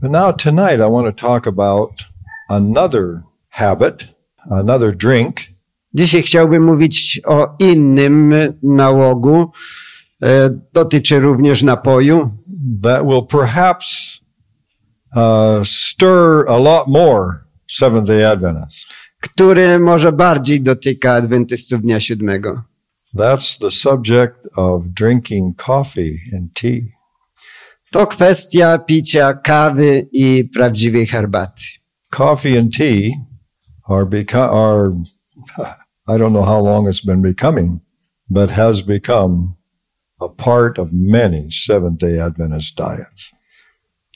But 0.00 0.10
now, 0.10 0.36
tonight, 0.36 0.74
I 0.74 0.90
want 0.92 1.16
to 1.16 1.26
talk 1.26 1.46
about 1.46 1.90
another 2.48 3.22
habit, 3.48 4.04
another 4.50 4.96
drink 4.96 5.36
Dzisiaj 5.94 6.22
chciałbym 6.22 6.64
mówić 6.64 7.20
o 7.24 7.56
innym 7.58 8.34
nałogu. 8.62 9.52
E, 10.22 10.50
Dotyczy 10.72 11.20
również 11.20 11.62
napoju, 11.62 12.30
that 12.82 13.02
will 13.06 13.26
perhaps 13.30 14.18
uh, 15.16 15.66
stir 15.66 16.44
a 16.48 16.56
lot 16.56 16.86
more 16.86 17.24
Seventh 17.70 18.06
day 18.06 18.28
Adventists. 18.28 18.86
który 19.20 19.78
może 19.78 20.12
bardziej 20.12 20.60
dotyka 20.62 21.12
adwentystów 21.12 21.82
dnia 21.82 22.00
siódmego. 22.00 22.62
That's 23.14 23.58
the 23.58 23.70
subject 23.70 24.46
of 24.56 24.94
drinking 24.94 25.54
coffee 25.54 26.16
and 26.32 26.54
tea. 26.54 26.92
To 27.90 28.06
kwestia 28.06 28.78
picia 28.78 29.34
kawy 29.34 30.06
i 30.12 30.44
prawdziwej 30.54 31.06
herbaty. 31.06 31.78
coffee 32.10 32.56
and 32.56 32.72
tea 32.72 33.14
are 33.88 34.06
become 34.06 34.50
are 34.50 34.92
I 36.08 36.16
don't 36.16 36.32
know 36.32 36.44
how 36.44 36.60
long 36.60 36.88
it's 36.88 37.04
been 37.04 37.22
becoming, 37.22 37.82
but 38.30 38.50
has 38.50 38.82
become 38.82 39.56
a 40.20 40.28
part 40.28 40.78
of 40.78 40.92
many 40.92 41.50
Seventh 41.50 42.00
Day 42.00 42.18
Adventist 42.18 42.76
diets. 42.76 43.32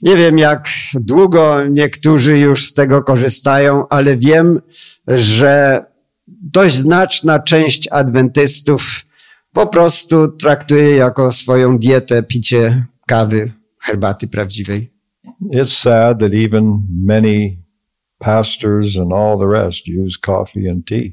Nie 0.03 0.17
wiem, 0.17 0.39
jak 0.39 0.69
długo 0.95 1.65
niektórzy 1.67 2.39
już 2.39 2.67
z 2.67 2.75
tego 2.75 3.03
korzystają, 3.03 3.89
ale 3.89 4.17
wiem, 4.17 4.61
że 5.09 5.85
dość 6.43 6.77
znaczna 6.77 7.39
część 7.39 7.89
adwentystów 7.91 9.07
po 9.53 9.67
prostu 9.67 10.29
traktuje 10.29 10.91
jako 10.91 11.33
swoją 11.33 11.79
dietę 11.79 12.23
picie 12.23 12.87
kawy, 13.07 13.53
herbaty 13.79 14.29
prawdziwej. 14.29 14.93
It's 15.53 15.67
sad 15.67 16.21
that 16.21 16.33
even 16.35 16.83
many 17.03 17.57
pastors 18.19 18.99
and 18.99 19.13
all 19.13 19.39
the 19.39 19.49
rest 19.49 19.89
use 19.89 20.19
coffee 20.21 20.69
and 20.69 20.87
tea. 20.87 21.11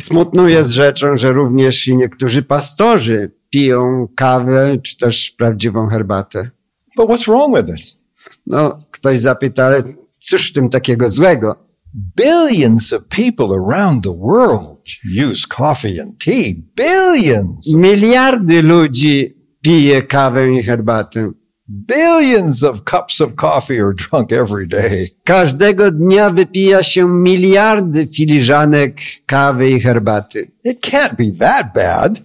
Smutną 0.00 0.46
jest 0.46 0.70
rzeczą, 0.70 1.16
że 1.16 1.32
również 1.32 1.88
i 1.88 1.96
niektórzy 1.96 2.42
pastorzy 2.42 3.32
piją 3.50 4.08
kawę 4.16 4.78
czy 4.82 4.96
też 4.96 5.30
prawdziwą 5.30 5.88
herbatę. 5.88 6.50
But 6.96 7.08
what's 7.08 7.24
wrong 7.24 7.56
with 7.56 7.78
it? 7.78 8.00
No, 8.46 8.82
ktoś 8.90 9.20
zapyta, 9.20 9.64
ale 9.64 9.82
cóż 10.18 10.50
w 10.50 10.52
tym 10.52 10.68
takiego 10.68 11.10
złego? 11.10 11.69
Billions 11.94 12.92
of 12.92 13.08
people 13.08 13.54
around 13.54 14.02
the 14.02 14.12
world 14.12 14.78
use 15.04 15.46
coffee 15.46 15.98
and 15.98 16.18
tea. 16.18 16.64
Billions. 16.76 17.74
Miliardy 17.74 18.62
ludzi 18.62 19.36
pije 19.62 20.02
kawę 20.02 20.52
i 20.52 20.62
herbatę. 20.62 21.30
Billions 21.68 22.64
of 22.64 22.84
cups 22.84 23.20
of 23.20 23.36
coffee 23.36 23.78
are 23.78 23.94
drunk 23.94 24.32
every 24.32 24.66
day. 24.66 25.10
Każdego 25.24 25.90
dnia 25.90 26.30
wypija 26.30 26.82
się 26.82 27.08
miliardy 27.08 28.06
filiżanek 28.06 29.00
kawy 29.26 29.70
i 29.70 29.80
herbaty. 29.80 30.50
It 30.64 30.80
can't 30.80 31.16
be 31.16 31.30
that 31.38 31.74
bad. 31.74 32.20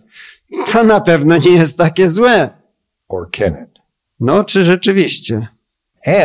To 0.72 0.84
na 0.84 1.02
pewno 1.02 1.38
nie 1.38 1.52
jest 1.52 1.78
takie 1.78 2.10
złe. 2.10 2.50
Or 3.10 3.32
can 3.32 3.54
it? 3.54 3.80
No, 4.20 4.44
czy 4.44 4.64
rzeczywiście? 4.64 5.48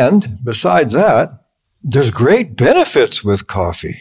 And 0.01 0.27
besides 0.27 0.93
that, 0.93 1.40
there's 1.83 2.11
great 2.11 2.55
benefits 2.55 3.23
with 3.23 3.45
coffee. 3.45 3.95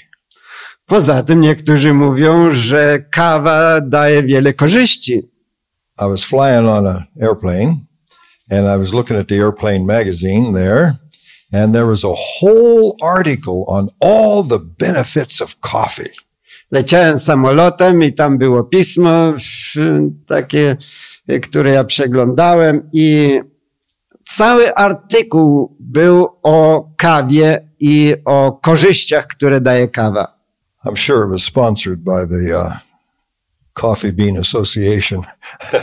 Poza 0.86 1.22
tym 1.22 1.40
niektórzy 1.40 1.94
mówią, 1.94 2.50
że 2.50 2.98
kawa 3.10 3.80
daje 3.80 4.22
wiele 4.22 4.52
korzyści. 4.52 5.30
I 6.02 6.08
was 6.08 6.24
flying 6.24 6.66
on 6.66 6.86
an 6.86 7.04
airplane 7.22 7.74
and 8.50 8.66
I 8.66 8.78
was 8.78 8.92
looking 8.92 9.20
at 9.20 9.28
the 9.28 9.36
airplane 9.36 9.86
magazine 9.86 10.52
there 10.52 10.94
and 11.52 11.72
there 11.72 11.86
was 11.86 12.04
a 12.04 12.14
whole 12.14 12.96
article 13.02 13.64
on 13.66 13.88
all 14.00 14.42
the 14.42 14.58
benefits 14.78 15.40
of 15.40 15.56
coffee. 15.60 16.10
Leciałem 16.70 17.18
samolotem 17.18 18.02
i 18.02 18.12
tam 18.12 18.38
było 18.38 18.64
pismo 18.64 19.34
takie, 20.26 20.76
które 21.42 21.72
ja 21.72 21.84
przeglądałem 21.84 22.88
i 22.92 23.40
cały 24.24 24.74
artykuł 24.74 25.76
był 25.80 26.28
o 26.42 26.90
kawie 26.96 27.69
i 27.80 28.14
o 28.24 28.52
korzyściach, 28.52 29.26
które 29.26 29.60
daje 29.60 29.88
kawa. 29.88 30.40
I'm 30.84 30.96
sure 30.96 31.24
it 31.24 31.30
was 31.30 31.42
sponsored 31.42 31.98
by 32.00 32.26
the 32.28 32.58
uh, 32.58 32.72
Coffee 33.72 34.12
Bean 34.12 34.36
Association. 34.36 35.22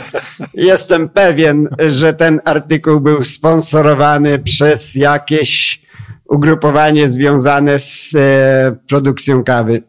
Jestem 0.54 1.08
pewien, 1.08 1.68
że 1.88 2.12
ten 2.12 2.40
artykuł 2.44 3.00
był 3.00 3.22
sponsorowany 3.22 4.38
przez 4.38 4.94
jakieś 4.94 5.82
ugrupowanie 6.24 7.10
związane 7.10 7.78
z 7.78 8.14
e, 8.14 8.76
produkcją 8.88 9.44
kawy. 9.44 9.82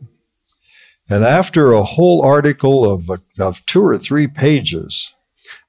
And 1.10 1.26
after 1.26 1.64
a 1.64 1.84
whole 1.98 2.38
article 2.38 2.70
of, 2.70 3.02
of 3.40 3.62
two 3.66 3.84
or 3.84 4.00
three 4.00 4.30
pages 4.30 5.20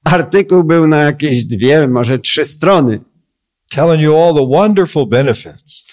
Artykuł 0.03 0.63
był 0.63 0.87
na 0.87 0.97
jakieś 0.97 1.45
dwie, 1.45 1.87
może 1.87 2.19
trzy 2.19 2.45
strony 2.45 2.99
telling 3.71 4.01
you 4.01 4.15
all 4.17 4.33
the 4.33 4.45
wonderful 4.45 5.05
benefits, 5.05 5.83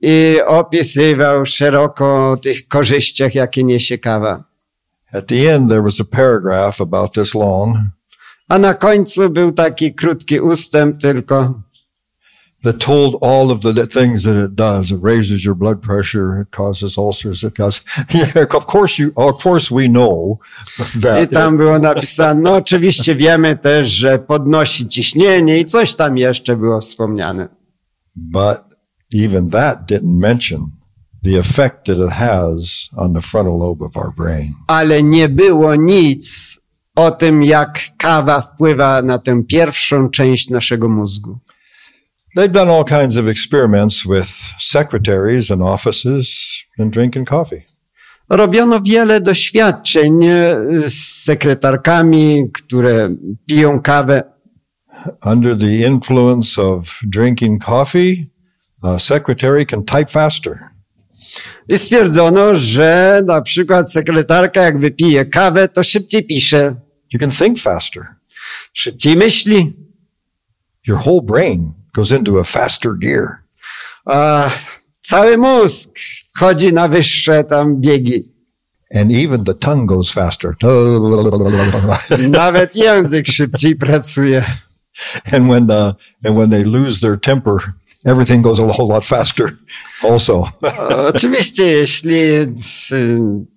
i 0.00 0.38
opisywał 0.46 1.46
szeroko 1.46 2.30
o 2.30 2.36
tych 2.36 2.68
korzyściach, 2.68 3.34
jakie 3.34 3.64
niesie 3.64 3.98
kawa. 3.98 4.44
at 5.14 5.26
the 5.26 5.54
end 5.54 5.68
there 5.68 5.82
was 5.82 6.00
a 6.00 6.04
paragraph 6.04 6.80
about 6.80 7.12
this 7.14 7.34
long 7.34 7.76
A 8.48 8.58
na 8.58 8.74
końcu 8.74 9.30
był 9.30 9.52
taki 9.52 9.94
krótki 9.94 10.40
ustęp 10.40 11.00
tylko, 11.00 11.54
that 12.62 12.78
told 12.78 13.14
all 13.22 13.50
of 13.50 13.60
the 13.60 13.86
things 13.86 14.22
that 14.24 14.36
it 14.44 14.54
does. 14.54 14.90
It 14.90 14.98
raises 15.02 15.44
your 15.44 15.54
blood 15.56 15.80
pressure. 15.80 16.40
It 16.42 16.50
causes 16.50 16.98
ulcers. 16.98 17.44
It 17.44 17.54
does. 17.54 17.80
Yeah, 18.14 18.46
of 18.56 18.66
course 18.66 19.02
you, 19.02 19.12
of 19.16 19.42
course 19.42 19.70
we 19.74 19.88
know 19.88 20.38
i 20.96 21.00
that. 21.00 21.30
tam 21.30 21.56
było 21.56 21.78
napisane, 21.78 22.40
no 22.40 22.54
oczywiście 22.54 23.14
wiemy 23.14 23.56
też, 23.56 23.88
że 23.88 24.18
podnosi 24.18 24.88
ciśnienie 24.88 25.60
i 25.60 25.64
coś 25.64 25.96
tam 25.96 26.18
jeszcze 26.18 26.56
było 26.56 26.80
wspomniane. 26.80 27.48
But 28.16 28.58
even 29.14 29.50
that 29.50 29.78
didn't 29.88 30.20
mention 30.20 30.60
the 31.22 31.38
effect 31.38 31.86
that 31.86 31.98
it 31.98 32.12
has 32.12 32.88
on 32.96 33.12
the 33.12 33.20
frontal 33.20 33.58
lobe 33.58 33.82
of 33.82 33.96
our 33.96 34.12
brain. 34.16 34.52
ale 34.66 35.02
nie 35.02 35.28
było 35.28 35.74
nic 35.76 36.56
o 36.96 37.10
tym, 37.10 37.42
jak 37.42 37.80
kawa 37.98 38.40
wpływa 38.40 39.02
na 39.02 39.18
tę 39.18 39.42
pierwszą 39.48 40.10
część 40.10 40.50
naszego 40.50 40.88
mózgu. 40.88 41.38
They've 42.36 42.52
done 42.52 42.70
all 42.72 42.84
kinds 42.84 43.16
of 43.16 43.26
experiments 43.26 44.04
with 44.04 44.28
secretaries 44.58 45.50
and 45.50 45.62
offices 45.62 46.28
and 46.78 46.92
drinking 46.94 47.28
coffee. 47.28 47.62
Robiono 48.28 48.80
wiele 48.80 49.20
doświadczeń 49.20 50.24
e, 50.24 50.56
z 50.90 51.22
sekretarkami, 51.24 52.50
które 52.52 53.08
piją 53.48 53.80
kawę. 53.82 54.22
Under 55.26 55.58
the 55.58 55.86
influence 55.86 56.62
of 56.62 57.00
drinking 57.04 57.64
coffee, 57.64 58.30
secretary 58.98 59.66
can 59.66 59.84
type 59.84 60.06
faster. 60.06 60.58
I 61.68 61.78
stwierdzono, 61.78 62.56
że 62.56 63.22
na 63.26 63.42
przykład 63.42 63.92
sekretarka, 63.92 64.62
jak 64.62 64.78
wypije 64.78 65.24
kawę, 65.26 65.68
to 65.68 65.84
szybciej 65.84 66.24
pisze, 66.26 66.74
You 67.12 67.20
can 67.20 67.30
think 67.30 67.58
faster. 67.58 68.02
szybciej 68.72 69.16
myśli. 69.16 69.76
Your 70.86 70.98
whole 71.06 71.20
brain 71.22 71.72
goes 71.94 72.10
into 72.10 72.40
a 72.40 72.44
faster 72.44 72.92
gear. 72.98 73.28
A 74.04 74.50
cały 75.02 75.38
mózg 75.38 75.90
chodzi 76.38 76.72
na 76.72 76.88
wyższe 76.88 77.44
tam 77.44 77.76
biegi. 77.80 78.28
And 78.94 79.12
even 79.12 79.44
the 79.44 79.54
tongue 79.54 79.86
goes 79.86 80.10
faster. 80.12 80.54
Nawet 82.30 82.76
język 82.76 83.26
szybciej 83.28 83.76
pracuje. 83.76 84.44
and 85.32 85.48
when 85.48 85.70
uh, 85.70 85.92
and 86.24 86.36
when 86.36 86.50
they 86.50 86.64
lose 86.64 87.00
their 87.00 87.20
temper, 87.20 87.54
everything 88.06 88.42
goes 88.42 88.60
a 88.60 88.62
whole 88.62 88.88
lot 88.88 89.04
faster 89.04 89.56
also. 90.02 90.50
Oczywiście, 91.14 91.66
jeśli 91.66 92.14
y, 92.14 92.48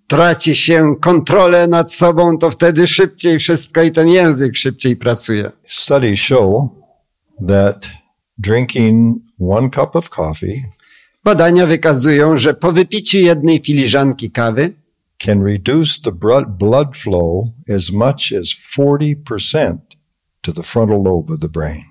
traci 0.08 0.56
się 0.56 0.96
kontrolę 1.02 1.68
nad 1.68 1.94
sobą, 1.94 2.38
to 2.38 2.52
wtedy 2.52 2.88
szybciej 2.88 3.40
wszystko 3.40 3.84
i 3.84 3.92
ten 3.92 4.08
język 4.08 4.58
szybciej 4.58 4.96
pracuje. 4.96 5.52
Studies 5.68 6.20
show 6.20 6.70
that 7.48 7.86
drinking 8.38 9.18
one 9.40 9.70
cup 9.70 9.96
of 9.96 10.10
coffee 10.10 10.64
Badania 11.24 11.66
wykazują, 11.66 12.38
że 12.38 12.54
po 12.54 12.72
wypiciu 12.72 13.18
jednej 13.18 13.60
filiżanki 13.60 14.32
kawy 14.32 14.74
can 15.18 15.44
reduce 15.44 16.02
the 16.04 16.12
blood 16.12 16.58
blood 16.58 16.98
flow 16.98 17.48
as 17.76 17.92
much 17.92 18.34
as 18.40 18.48
40% 18.80 19.78
to 20.42 20.54
the 20.54 20.64
frontal 20.64 21.04
lobe 21.04 21.34
of 21.34 21.40
the 21.40 21.50
brain. 21.50 21.89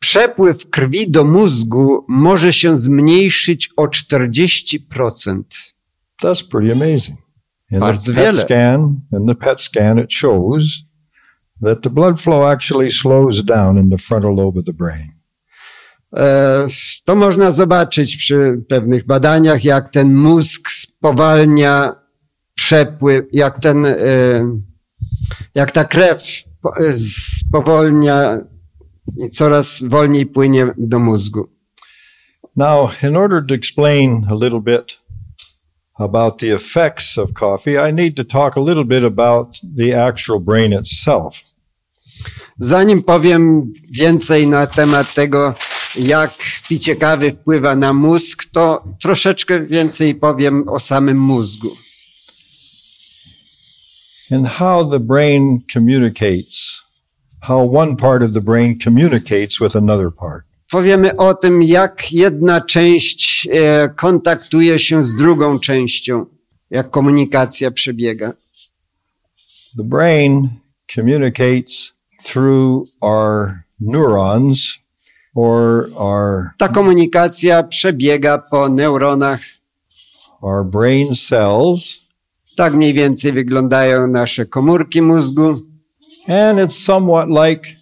Przepływ 0.00 0.70
krwi 0.70 1.10
do 1.10 1.24
mózgu 1.24 2.04
może 2.08 2.52
się 2.52 2.76
zmniejszyć 2.78 3.70
o 3.76 3.86
40%. 3.86 5.42
That's 6.22 6.48
pretty 6.50 6.72
amazing. 6.72 7.18
In 7.72 7.80
Bardzo 7.80 8.12
the 8.12 8.16
PET 8.16 8.24
wiele. 8.34 8.44
scan, 8.44 9.00
in 9.12 9.26
the 9.26 9.34
PET 9.34 9.60
scan, 9.60 9.98
it 9.98 10.12
shows 10.12 10.64
that 11.62 11.82
the 11.82 11.90
blood 11.90 12.20
flow 12.20 12.50
actually 12.52 12.90
slows 12.90 13.44
down 13.44 13.78
in 13.78 13.90
the 13.90 13.98
frontal 13.98 14.34
lobe 14.34 14.60
of 14.60 14.66
the 14.66 14.72
brain. 14.72 15.08
E, 16.16 16.66
To 17.04 17.14
można 17.16 17.50
zobaczyć 17.52 18.16
przy 18.16 18.62
pewnych 18.68 19.06
badaniach, 19.06 19.64
jak 19.64 19.90
ten 19.90 20.14
mózg 20.14 20.70
spowalnia 20.70 21.94
przepływ, 22.54 23.24
jak 23.32 23.60
ten, 23.60 23.86
e, 23.86 23.96
jak 25.54 25.70
ta 25.72 25.84
krew 25.84 26.22
e, 26.80 26.92
spowolnia 27.38 28.38
i 29.16 29.30
coraz 29.30 29.82
wolniej 29.82 30.26
płynie 30.26 30.66
do 30.78 30.98
mózgu. 30.98 31.48
Now, 32.56 32.90
in 33.02 33.16
order 33.16 33.46
to 33.46 33.54
explain 33.54 34.26
a 34.30 34.34
little 34.34 34.60
bit 34.60 34.98
about 35.98 36.38
the 36.38 36.54
effects 36.54 37.18
of 37.18 37.32
coffee, 37.32 37.78
I 37.88 37.92
need 37.92 38.16
to 38.16 38.24
talk 38.24 38.56
a 38.56 38.60
little 38.60 38.84
bit 38.84 39.04
about 39.04 39.48
the 39.76 40.06
actual 40.06 40.40
brain 40.40 40.72
itself. 40.72 41.42
Zanim 42.58 43.02
powiem 43.02 43.72
więcej 43.90 44.46
na 44.46 44.66
temat 44.66 45.14
tego, 45.14 45.54
jak 45.98 46.34
picie 46.68 46.96
kawy 46.96 47.32
wpływa 47.32 47.76
na 47.76 47.92
mózg, 47.92 48.44
to 48.52 48.84
troszeczkę 49.00 49.66
więcej 49.66 50.14
powiem 50.14 50.68
o 50.68 50.80
samym 50.80 51.20
mózgu. 51.20 51.70
and 54.30 54.46
how 54.46 54.84
the 54.84 55.00
brain 55.00 55.64
communicates, 55.66 56.79
how 57.42 57.76
one 57.76 57.96
part 57.96 58.22
of 58.22 58.32
the 58.32 58.40
brain 58.40 58.78
communicates 58.84 59.60
with 59.60 59.76
another 59.76 60.10
part. 60.10 60.44
Powiemy 60.70 61.16
o 61.16 61.34
tym, 61.34 61.62
jak 61.62 62.12
jedna 62.12 62.60
część 62.60 63.48
e, 63.52 63.88
kontaktuje 63.88 64.78
się 64.78 65.04
z 65.04 65.14
drugą 65.16 65.58
częścią, 65.58 66.26
jak 66.70 66.90
komunikacja 66.90 67.70
przebiega. 67.70 68.32
The 69.76 69.84
brain 69.84 70.48
communicates 70.94 71.92
through 72.24 72.88
our 73.00 73.52
neurons 73.80 74.78
or 75.34 75.88
our, 75.96 76.50
Ta 76.58 76.68
komunikacja 76.68 77.62
przebiega 77.62 78.38
po 78.38 78.68
neuronach. 78.68 79.40
our 80.42 80.64
brain 80.64 81.14
cells, 81.14 82.00
Tak 82.56 82.74
mniej 82.74 82.94
więcej 82.94 83.32
wyglądają 83.32 84.06
nasze 84.06 84.46
komórki 84.46 85.02
mózgu. 85.02 85.69
And 86.30 86.60
it's 86.60 86.76
somewhat 86.84 87.28
like 87.28 87.76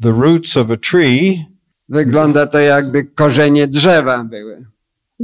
the 0.00 0.12
roots 0.12 0.56
of 0.56 0.70
a 0.70 0.76
tree 0.76 1.46
Wygląda 1.88 2.46
to 2.46 2.58
jakby 2.60 3.04
korzenie 3.04 3.66
drzewa 3.68 4.24
były. 4.24 4.64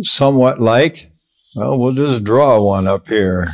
somewhat 0.05 0.59
like, 0.61 1.11
well, 1.57 1.79
we'll 1.79 1.95
just 1.97 2.23
draw 2.25 2.61
one 2.61 2.87
up 2.95 3.09
here. 3.09 3.47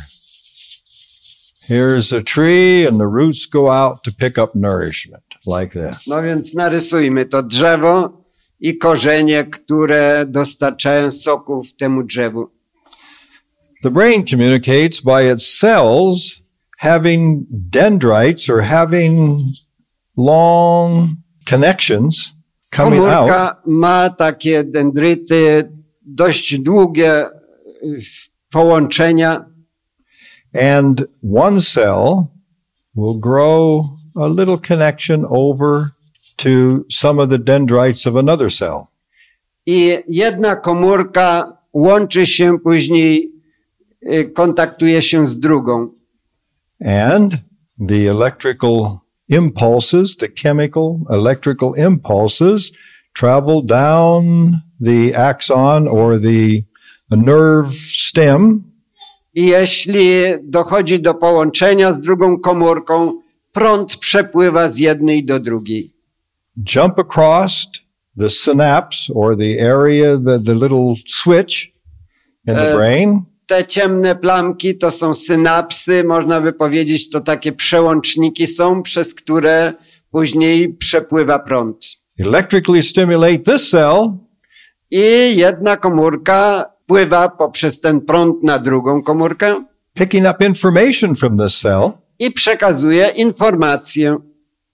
Here's 1.67 2.13
a 2.13 2.21
tree 2.23 2.85
and 2.87 2.99
the 2.99 3.07
roots 3.07 3.45
go 3.47 3.71
out 3.71 4.03
to 4.03 4.11
pick 4.11 4.37
up 4.37 4.55
nourishment 4.55 5.23
like 5.47 5.73
this. 5.73 6.07
No 6.07 6.21
więc 6.21 6.53
narysujmy 6.53 7.25
to 7.25 7.43
drzewo 7.43 8.23
i 8.59 8.77
korzenie, 8.77 9.43
które 9.43 10.25
dostarczają 10.27 11.11
soków 11.11 11.73
temu 11.75 12.03
drzewu. 12.03 12.49
The 13.83 13.91
brain 13.91 14.23
communicates 14.25 15.01
by 15.01 15.31
its 15.33 15.59
cells 15.59 16.41
having 16.77 17.45
dendrites 17.69 18.49
or 18.49 18.61
having 18.61 19.53
long 20.17 21.17
connections 21.45 22.33
coming 22.71 22.99
out. 22.99 23.29
Komórka 23.29 23.61
ma 23.65 24.09
takie 24.09 24.63
dendryty, 24.63 25.69
dość 26.01 26.59
długie 26.59 27.25
y, 27.83 28.01
połączenia 28.51 29.45
And 30.53 31.05
one 31.21 31.61
cell 31.61 32.29
will 32.95 33.19
grow 33.19 33.83
a 34.15 34.27
little 34.27 34.57
connection 34.57 35.25
over 35.29 35.91
to 36.37 36.85
some 36.89 37.19
of 37.19 37.29
the 37.29 37.37
dendrites 37.37 38.07
of 38.07 38.15
another 38.15 38.49
cell. 38.49 38.87
i 39.65 39.97
jedna 40.07 40.55
komórka 40.55 41.57
łączy 41.73 42.25
się 42.25 42.59
później, 42.59 43.31
y, 44.03 44.31
kontaktuje 44.33 45.01
się 45.01 45.27
z 45.27 45.39
drugą. 45.39 45.89
And 46.85 47.43
the 47.87 48.07
electrical 48.07 49.01
impulses, 49.27 50.15
the 50.17 50.29
chemical 50.29 51.01
electrical 51.09 51.73
impulses 51.73 52.71
travel 53.15 53.61
down 53.61 54.61
the 54.79 55.13
axon 55.15 55.87
or 55.87 56.17
the, 56.19 56.63
the 57.09 57.17
nerve 57.17 57.73
stem 57.73 58.71
I 59.37 59.45
jeśli 59.45 60.13
dochodzi 60.43 60.99
do 60.99 61.13
połączenia 61.13 61.93
z 61.93 62.01
drugą 62.01 62.39
komórką, 62.39 63.21
prąd 63.51 63.97
przepływa 63.97 64.69
z 64.69 64.77
jednej 64.77 65.25
do 65.25 65.39
drugiej. 65.39 65.93
jump 66.75 66.99
across 66.99 67.67
the 68.15 68.29
synapse 68.29 69.09
or 69.13 69.35
the 69.35 69.59
area, 69.59 70.17
the, 70.17 70.39
the 70.39 70.55
little 70.55 70.95
switch 71.05 71.73
in 72.47 72.55
the 72.55 72.71
Uh, 72.71 72.75
brain, 72.75 73.25
Te 73.47 73.65
ciemne 73.65 74.15
plamki 74.15 74.77
to 74.77 74.91
są 74.91 75.13
synapsy, 75.13 76.03
można 76.03 76.41
by 76.41 76.53
powiedzieć, 76.53 77.09
to 77.09 77.21
takie 77.21 77.51
przełączniki 77.51 78.47
są, 78.47 78.83
przez 78.83 79.13
które 79.15 79.73
później 80.11 80.73
przepływa 80.73 81.39
prąd. 81.39 81.85
electrically 82.19 82.83
stimulate 82.83 83.37
this 83.39 83.69
cell, 83.69 84.17
I 84.91 85.35
jedna 85.35 85.77
komórka 85.77 86.65
pływa 86.85 87.29
poprzez 87.29 87.81
ten 87.81 88.01
prąd 88.01 88.43
na 88.43 88.59
drugą 88.59 89.03
komórkę 89.03 89.65
picking 89.93 90.27
up 90.27 90.45
information 90.45 91.15
from 91.15 91.37
this 91.37 91.59
cell 91.59 91.91
i 92.19 92.31
przekazuje 92.31 93.07
informację, 93.07 94.17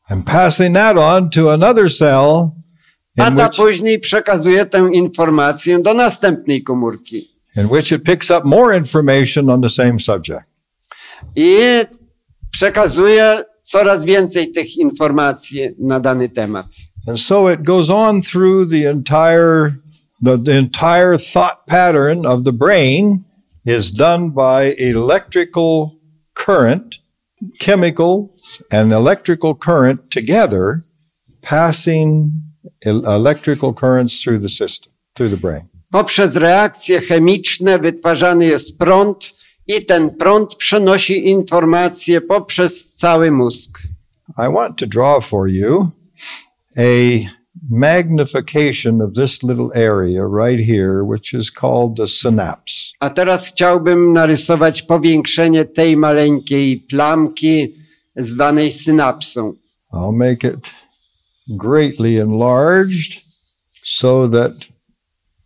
and 0.10 0.26
passing 0.26 0.76
that 0.76 0.98
on 0.98 1.30
to 1.30 1.54
another 1.54 1.92
cell 1.92 2.50
a 3.18 3.32
ta 3.32 3.46
which, 3.48 3.56
później 3.56 4.00
przekazuje 4.00 4.66
tę 4.66 4.90
informację 4.94 5.80
do 5.80 5.94
następnej 5.94 6.64
komórki. 6.64 7.31
In 7.56 7.70
which 7.70 7.92
it 7.92 8.04
picks 8.04 8.30
up 8.30 8.46
more 8.46 8.74
information 8.74 9.50
on 9.50 9.62
the 9.62 9.70
same 9.70 10.00
subject. 10.00 10.50
I 11.36 11.86
przekazuje 12.52 13.44
coraz 13.62 14.06
więcej 14.06 14.52
tych 14.52 14.78
informacji 14.78 15.70
na 15.80 16.00
dany 16.00 16.30
temat. 16.30 16.66
And 17.08 17.20
so 17.20 17.50
it 17.50 17.64
goes 17.64 17.90
on 17.90 18.22
through 18.22 18.70
the 18.70 18.86
entire, 18.90 19.72
the, 20.22 20.38
the 20.38 20.58
entire 20.58 21.18
thought 21.18 21.66
pattern 21.68 22.26
of 22.26 22.44
the 22.44 22.52
brain 22.52 23.24
is 23.66 23.92
done 23.92 24.30
by 24.30 24.76
electrical 24.78 25.96
current, 26.34 27.00
chemicals 27.60 28.62
and 28.72 28.94
electrical 28.94 29.56
current 29.56 30.12
together 30.12 30.84
passing 31.42 32.44
electrical 32.86 33.74
currents 33.74 34.22
through 34.22 34.38
the 34.38 34.50
system, 34.50 34.92
through 35.16 35.30
the 35.30 35.38
brain. 35.38 35.71
Poprzez 35.92 36.36
reakcje 36.36 37.00
chemiczne 37.00 37.80
wytwarzany 37.80 38.46
jest 38.46 38.78
prąd 38.78 39.42
i 39.68 39.86
ten 39.86 40.10
prąd 40.10 40.56
przenosi 40.56 41.28
informacje 41.28 42.22
poprzez 42.22 42.96
cały 42.96 43.32
mózg. 43.32 43.80
I 44.38 44.54
want 44.54 44.78
to 44.78 44.88
draw 44.88 45.26
for 45.26 45.50
you 45.50 45.92
a 46.78 47.20
magnification 47.70 49.02
of 49.02 49.14
this 49.14 49.44
little 49.44 49.70
area 49.76 50.24
right 50.24 50.60
here, 50.60 51.04
which 51.04 51.34
is 51.34 51.52
called 51.52 51.98
the 51.98 52.08
synapse. 52.08 52.74
A 53.00 53.10
teraz 53.10 53.48
chciałbym 53.48 54.14
narysować 54.14 54.82
powiększenie 54.82 55.66
tej 55.66 55.98
maleńkiej 55.98 56.78
plamki 56.78 57.76
zwanej 58.16 58.72
synapsą. 58.72 59.54
I'll 59.94 60.18
make 60.18 60.44
it 60.44 60.72
greatly 61.48 62.22
enlarged 62.22 63.22
so 63.84 64.30
that 64.30 64.52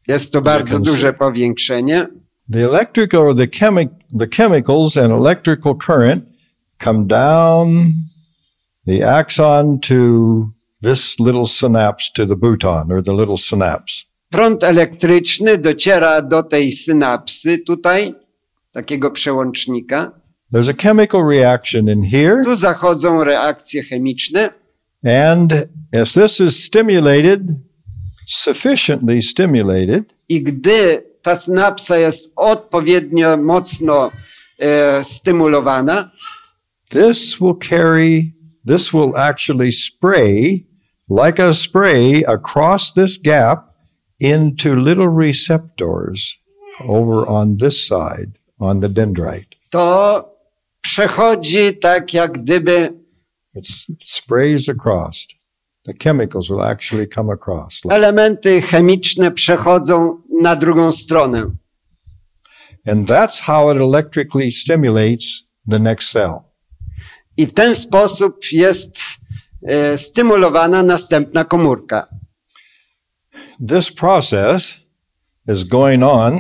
Jest 0.08 0.34
to 0.34 0.42
bardzo 0.42 0.80
duże 0.80 1.14
powiększenie. 1.14 2.08
the 2.52 2.64
electrical 2.66 3.22
or 3.22 3.36
the 3.36 3.48
chemic 3.48 3.90
the 4.20 4.28
chemicals 4.28 4.98
and 4.98 5.12
electrical 5.12 5.76
current 5.76 6.24
come 6.78 7.06
down 7.08 7.94
the 8.88 9.04
axon 9.04 9.80
to 9.80 9.96
this 10.84 11.20
little 11.20 11.46
synapse 11.46 12.12
to 12.12 12.26
the 12.26 12.36
bouton 12.36 12.92
or 12.92 13.02
the 13.04 13.14
little 13.14 13.38
synapse. 13.38 14.06
Prąd 14.30 14.64
elektryczny 14.64 15.58
dociera 15.58 16.22
do 16.22 16.44
tej 16.44 16.72
synapsy 16.72 17.58
tutaj, 17.58 18.16
takiego 18.74 19.12
przełącznika. 19.12 20.12
There's 20.54 20.70
a 20.70 20.74
chemical 20.74 21.22
reaction 21.30 21.90
in 21.90 22.04
here, 22.04 22.44
Tu 22.44 22.56
zachodzą 22.56 23.24
reakcje 23.24 23.84
chemiczne 23.84 24.50
and 25.06 25.54
if 25.94 26.22
this 26.22 26.40
is 26.40 26.64
stimulated, 26.64 27.56
sufficiently 28.28 29.22
stimulated, 29.22 30.14
i 30.30 30.44
gdy 30.44 31.04
ta 31.22 31.36
synapsa 31.36 31.98
jest 31.98 32.32
odpowiednio 32.36 33.38
mocno 33.38 34.12
e, 34.60 35.04
stymulowana, 35.04 36.12
this 36.90 37.42
will 37.42 37.56
carry, 37.56 38.34
this 38.66 38.94
will 38.94 39.18
actually 39.18 39.72
spray 39.72 40.66
like 41.10 41.40
a 41.40 41.54
spray 41.54 42.24
across 42.28 42.94
this 42.94 43.18
gap 43.18 43.76
into 44.20 44.76
little 44.76 45.10
receptors 45.10 46.38
over 46.88 47.28
on 47.28 47.58
this 47.58 47.88
side, 47.88 48.38
on 48.60 48.80
the 48.80 48.90
dendrite. 48.90 49.56
to 49.70 50.24
przechodzi 50.82 51.74
tak 51.74 52.14
jak 52.14 52.32
gdyby 52.32 52.90
it 53.56 53.68
sprays 54.04 54.70
across. 54.70 55.28
The 55.86 55.94
chemicals 55.94 56.50
will 56.50 56.64
actually 56.64 57.08
come 57.08 57.34
across. 57.34 57.82
elementy 57.90 58.62
chemiczne 58.62 59.32
przechodzą 59.32 60.22
na 60.42 60.56
drugą 60.56 60.92
stronę. 60.92 61.52
And 62.88 63.08
that's 63.08 63.40
how 63.40 63.72
it 63.72 63.78
electrically 63.78 64.52
stimulates 64.52 65.44
the 65.68 65.80
next 65.80 66.12
cell. 66.12 66.44
I 67.38 67.48
w 67.48 67.54
ten 67.54 67.76
sposób 67.76 68.52
jest 68.52 69.00
e, 69.68 69.98
stymulowana 69.98 70.84
następna 70.84 71.46
komórka. 71.46 72.08
This 73.68 73.92
process 73.92 74.78
is 75.48 75.64
going 75.64 76.04
on 76.04 76.34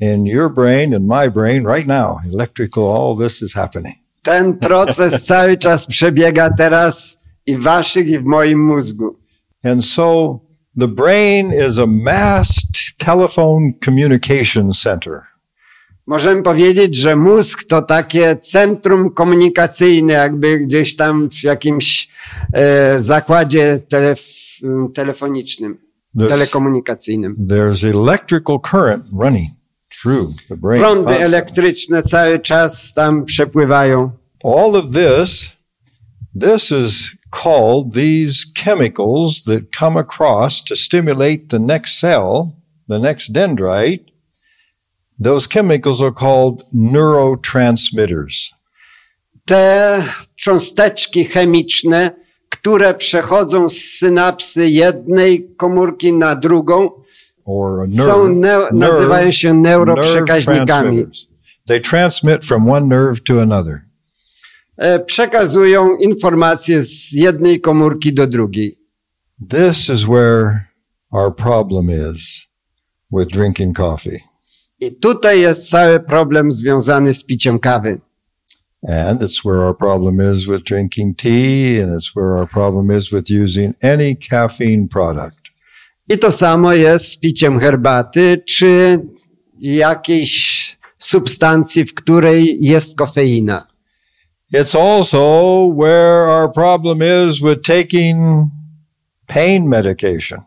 in 0.00 0.26
your 0.26 0.48
brain 0.50 0.94
and 0.94 1.06
my 1.06 1.30
brain 1.30 1.64
right 1.64 1.86
now. 1.86 2.18
Electrical, 2.32 2.84
all 2.84 3.16
this 3.16 3.42
is 3.42 3.54
happening. 3.54 3.94
Ten 4.22 4.58
proces 4.58 5.24
cały 5.24 5.56
czas 5.56 5.86
przebiega 5.86 6.50
teraz 6.58 7.15
i 7.46 7.58
waszych, 7.58 8.08
i 8.08 8.18
w 8.18 8.24
moim 8.24 8.64
mózgu. 8.66 9.16
And 9.64 9.84
so 9.84 10.40
the 10.80 10.88
brain 10.88 11.52
is 11.68 11.78
a 11.78 11.86
mass 11.86 12.66
telephone 12.98 13.72
communication 13.84 14.72
center. 14.72 15.20
Możemy 16.06 16.42
powiedzieć, 16.42 16.96
że 16.96 17.16
mózg 17.16 17.64
to 17.64 17.82
takie 17.82 18.36
centrum 18.36 19.10
komunikacyjne, 19.10 20.12
jakby 20.12 20.58
gdzieś 20.58 20.96
tam 20.96 21.30
w 21.30 21.42
jakimś 21.42 22.08
e, 22.52 23.00
zakładzie 23.00 23.80
telef 23.88 24.36
telefonicznym, 24.94 25.78
There's, 26.16 26.28
telekomunikacyjnym. 26.28 27.36
there's 27.48 27.84
electrical 27.84 28.60
current 28.60 29.04
running 29.20 29.50
through 30.02 30.30
the 30.48 30.56
brain. 30.56 30.80
Prądy 30.80 31.18
elektryczne 31.18 32.02
cały 32.02 32.38
czas 32.38 32.94
tam 32.94 33.24
przepływają. 33.24 34.10
All 34.44 34.76
of 34.76 34.84
this, 34.92 35.52
this 36.40 36.70
is 36.70 37.12
called 37.42 37.92
these 37.92 38.44
chemicals 38.54 39.44
that 39.44 39.70
come 39.70 39.96
across 39.96 40.62
to 40.62 40.74
stimulate 40.74 41.50
the 41.50 41.58
next 41.58 42.00
cell, 42.00 42.56
the 42.88 42.98
next 42.98 43.32
dendrite. 43.32 44.04
Those 45.18 45.46
chemicals 45.46 46.00
are 46.00 46.12
called 46.12 46.64
neurotransmitters. 46.72 48.52
Te 49.46 50.02
cząsteczki 50.36 51.24
chemiczne, 51.24 52.10
które 52.48 52.94
przechodzą 52.94 53.68
z 53.68 53.76
synapsy 53.98 54.68
jednej 54.68 55.48
komórki 55.56 56.12
na 56.12 56.36
drugą, 56.36 56.90
Są 57.88 58.28
nerve, 58.28 58.72
nazywają 58.72 59.30
się 59.30 59.54
neuroprzekaźnikami. 59.54 61.06
They 61.66 61.80
transmit 61.80 62.44
from 62.44 62.70
one 62.70 62.86
nerve 62.86 63.22
to 63.22 63.42
another. 63.42 63.80
E, 64.78 64.98
Przekazują 65.00 65.96
informacje 65.96 66.82
z 66.82 67.12
jednej 67.12 67.60
komórki 67.60 68.14
do 68.14 68.26
drugiej. 68.26 68.78
This 69.48 69.88
is 69.88 70.02
where 70.04 70.64
our 71.10 71.36
problem 71.36 71.90
is 71.90 72.46
with 73.12 73.28
drinking 73.28 73.76
coffee. 73.76 74.20
I 74.80 74.92
tutaj 74.92 75.40
jest 75.40 75.70
cały 75.70 76.00
problem 76.00 76.52
związany 76.52 77.14
z 77.14 77.24
piciem 77.24 77.58
kawy. 77.58 78.00
And 78.88 79.22
it's 79.22 79.42
where 79.44 79.60
our 79.60 79.76
problem 79.76 80.34
is 80.34 80.46
with 80.46 80.64
drinking 80.64 81.16
tea, 81.16 81.82
and 81.82 81.92
it's 81.92 82.12
where 82.16 82.38
our 82.38 82.48
problem 82.48 82.98
is 82.98 83.10
with 83.10 83.30
using 83.30 83.74
any 83.82 84.16
caffeine 84.30 84.88
product. 84.88 85.46
I 86.08 86.18
to 86.18 86.32
samo 86.32 86.72
jest 86.72 87.08
z 87.08 87.16
piciem 87.16 87.58
herbaty, 87.58 88.42
czy 88.46 88.98
jakiejś 89.60 90.76
substancji, 90.98 91.84
w 91.84 91.94
której 91.94 92.56
jest 92.60 92.96
kofeina. 92.96 93.75
It's 94.52 94.74
also 94.74 95.64
where 95.66 96.28
our 96.30 96.48
problem 96.52 97.02
is 97.02 97.40
with 97.40 97.62
taking 97.62 98.50
pain 99.26 99.68
medication. 99.68 100.40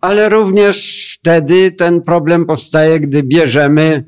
Ale 0.00 0.28
również 0.28 1.06
wtedy 1.14 1.72
ten 1.72 2.02
problem 2.02 2.46
powstaje, 2.46 3.00
gdy 3.00 3.22
bierzemy 3.22 4.04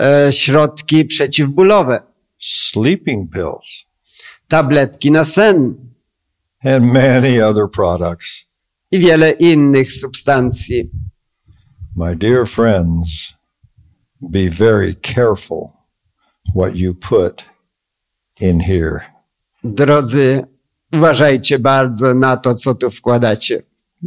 e, 0.00 0.32
środki 0.32 1.04
przeciwbólowe, 1.04 2.02
sleeping 2.38 3.32
pills, 3.32 3.86
tabletki 4.48 5.10
na 5.10 5.24
sen 5.24 5.74
and 6.64 6.92
many 6.92 7.44
other 7.44 7.68
products. 7.70 8.48
i 8.90 8.98
wiele 8.98 9.30
innych 9.30 9.92
substancji. 9.92 10.90
My 11.96 12.16
dear 12.16 12.46
friends, 12.46 13.34
be 14.30 14.48
very 14.50 14.94
careful 14.94 15.72
what 16.54 16.76
you 16.76 16.94
put 16.94 17.44
in 18.40 18.60
here. 18.60 19.00
Drodzy, 19.64 20.44
uważajcie 20.92 21.58
bardzo 21.58 22.14
na 22.14 22.36
to, 22.36 22.54
co 22.54 22.74
tu 22.74 22.90
wkładacie. 22.90 23.62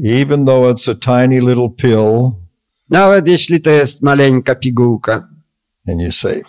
Even 0.06 0.46
though 0.46 0.76
it's 0.78 0.92
a 0.92 0.96
tiny 0.96 1.40
little 1.42 1.70
pill, 1.78 2.32
Nawet 2.90 3.28
jeśli 3.28 3.62
to 3.62 3.70
jest 3.72 4.02
maleńka 4.02 4.56
pigułka. 4.56 5.28
and 5.88 6.02
you 6.02 6.12
say, 6.12 6.42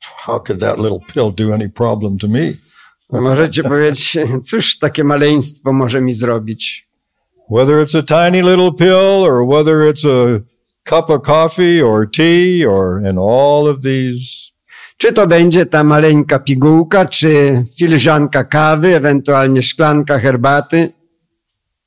How 0.00 0.40
could 0.40 0.60
that 0.60 0.78
little 0.78 0.98
pill 1.14 1.32
do 1.46 1.54
any 1.54 1.68
problem 1.68 2.18
to 2.18 2.28
me? 2.28 2.52
Możecie 3.12 3.62
powiedzieć, 3.72 4.16
cóż 4.42 4.78
takie 4.78 5.04
maleństwo 5.04 5.72
może 5.72 6.00
mi 6.00 6.14
zrobić? 6.14 6.88
Whether 7.50 7.86
it's 7.86 7.98
a 7.98 8.02
tiny 8.02 8.42
little 8.42 8.72
pill 8.72 9.24
or 9.24 9.46
whether 9.48 9.92
it's 9.92 10.04
a 10.04 10.40
cup 10.84 11.10
of 11.10 11.22
coffee 11.22 11.82
or 11.82 12.10
tea 12.10 12.66
or 12.66 13.00
in 13.10 13.18
all 13.18 13.68
of 13.68 13.80
these 13.82 14.35
Czy 14.96 15.12
to 15.12 15.26
będzie 15.26 15.66
ta 15.66 15.84
maleńka 15.84 16.38
pigułka, 16.38 17.06
czy 17.06 17.62
filiżanka 17.78 18.44
kawy, 18.44 18.96
ewentualnie 18.96 19.62
szklanka 19.62 20.18
herbaty? 20.18 20.92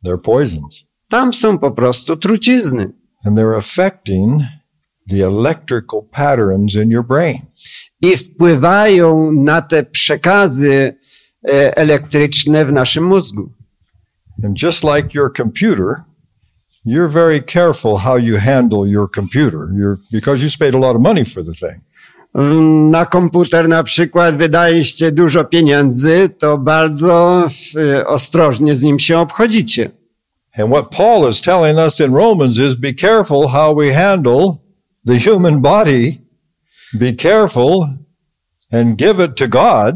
they're 0.04 0.17
poisons. 0.17 0.86
Tam 1.10 1.34
są 1.34 1.58
po 1.58 1.72
prostu 1.72 2.17
trucizny. 2.17 2.93
And 3.26 3.38
they're 3.38 3.58
affecting 3.58 4.41
the 5.10 5.24
electrical 5.24 6.02
patterns 6.12 6.76
in 6.76 6.89
your 6.89 7.04
brain. 7.04 7.41
I 8.02 8.17
wpływają 8.17 9.32
na 9.32 9.62
te 9.62 9.84
przekazy 9.84 10.95
e, 11.50 11.78
elektryczne 11.78 12.65
w 12.65 12.72
naszym 12.72 13.04
mózgu. 13.04 13.50
And 14.43 14.62
just 14.63 14.84
like 14.84 15.10
your 15.15 15.34
computer, 15.34 16.04
you're 16.86 17.10
very 17.10 17.41
careful 17.41 17.98
how 17.98 18.17
you 18.17 18.38
handle 18.38 18.89
your 18.89 19.10
computer. 19.12 19.60
You're, 19.78 19.98
because 20.12 20.43
you 20.43 20.50
paid 20.60 20.76
a 20.76 20.80
lot 20.80 20.95
of 20.95 21.02
money 21.02 21.26
for 21.26 21.43
the 21.43 21.54
thing. 21.54 21.82
Na 22.34 23.06
komputer 23.06 23.70
na 23.70 23.84
przykład 23.84 24.38
wydaliście 24.38 25.12
dużo 25.12 25.44
pieniędzy, 25.44 26.30
to 26.38 26.58
bardzo 26.58 27.48
ostrożnie 28.06 28.76
z 28.76 28.84
nim 28.84 29.00
się 29.00 29.18
obchodzicie. 29.20 29.92
And 30.58 30.70
what 30.72 30.89
Paul 30.89 31.30
is 31.30 31.42
telling 31.42 31.78
us 31.78 32.00
in 32.00 32.13
Romans 32.13 32.58
is 32.58 32.76
be 32.76 32.94
careful 32.94 33.48
how 33.48 33.76
we 33.76 33.94
handle 33.94 34.58
the 35.06 35.32
human 35.32 35.62
body. 35.62 36.22
Be 36.94 37.13
careful 37.13 37.88
and 38.72 38.98
give 38.98 39.24
it 39.26 39.36
to 39.36 39.48
God 39.48 39.96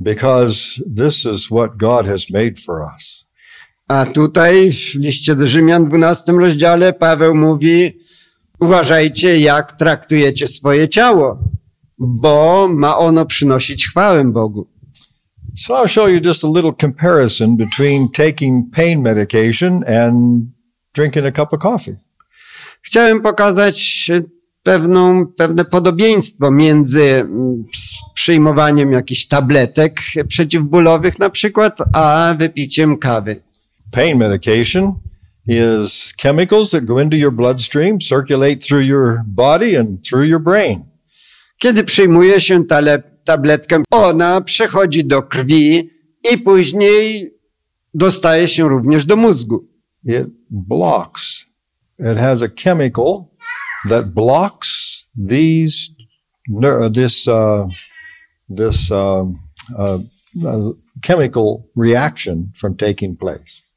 because 0.00 0.82
this 0.96 1.24
is 1.24 1.50
what 1.50 1.76
God 1.76 2.06
has 2.06 2.30
made 2.30 2.58
for 2.58 2.82
us. 2.96 3.24
A 3.88 4.06
tutaj 4.06 4.70
w 4.72 4.94
liście 4.94 5.34
do 5.34 5.46
Rzymian 5.46 5.84
w 5.84 5.88
12 5.88 6.32
rozdziale 6.32 6.92
Paweł 6.92 7.34
mówi, 7.34 7.98
uważajcie 8.60 9.38
jak 9.38 9.72
traktujecie 9.72 10.48
swoje 10.48 10.88
ciało, 10.88 11.38
bo 11.98 12.68
ma 12.70 12.98
ono 12.98 13.26
przynosić 13.26 13.88
chwałę 13.88 14.24
Bogu. 14.24 14.66
So 15.56 15.74
I'll 15.74 15.88
show 15.88 16.08
you 16.08 16.20
just 16.24 16.44
a 16.44 16.48
little 16.48 16.72
comparison 16.80 17.56
between 17.56 18.08
taking 18.08 18.70
pain 18.70 19.02
medication 19.02 19.84
and 19.84 20.44
drinking 20.94 21.26
a 21.26 21.32
cup 21.32 21.52
of 21.52 21.60
coffee. 21.60 21.96
Chciałem 22.82 23.22
pokazać 23.22 24.10
pewną, 24.62 25.26
pewne 25.26 25.64
podobieństwo 25.64 26.50
między 26.50 27.04
mm, 27.04 27.64
przyjmowaniem 28.14 28.92
jakichś 28.92 29.26
tabletek 29.26 30.00
przeciwbólowych 30.28 31.18
na 31.18 31.30
przykład, 31.30 31.78
a 31.92 32.34
wypiciem 32.38 32.98
kawy. 32.98 33.36
Pain 33.90 34.18
medication 34.18 34.92
is 35.48 36.12
chemicals 36.18 36.70
that 36.70 36.84
go 36.84 36.98
into 36.98 37.16
your 37.16 37.30
bloodstream, 37.30 38.00
circulate 38.00 38.62
through 38.62 38.82
your 38.82 39.24
body 39.26 39.74
and 39.74 40.04
through 40.04 40.24
your 40.24 40.40
brain. 40.40 40.84
Kiedy 41.58 41.84
przyjmuje 41.84 42.40
się 42.40 42.64
tale, 42.66 43.02
tabletkę, 43.24 43.82
ona 43.90 44.40
przechodzi 44.40 45.04
do 45.04 45.22
krwi 45.22 45.90
i 46.32 46.38
później 46.38 47.30
dostaje 47.94 48.48
się 48.48 48.68
również 48.68 49.06
do 49.06 49.16
mózgu. 49.16 49.68
It 50.04 50.26
blocks. 50.50 51.44
It 51.98 52.18
has 52.18 52.42
a 52.42 52.48
chemical 52.48 53.24
that 53.88 54.06
blocks 54.14 55.04
these 55.28 55.90
ner- 56.48 56.90
this 56.90 57.26
uh, 57.28 57.68
this 58.56 58.90
um, 58.90 59.38
uh, 59.78 59.98
uh, 60.44 60.72
chemical 61.02 61.64
reaction 61.76 62.52
from 62.54 62.76
taking 62.76 63.16
place. 63.16 63.67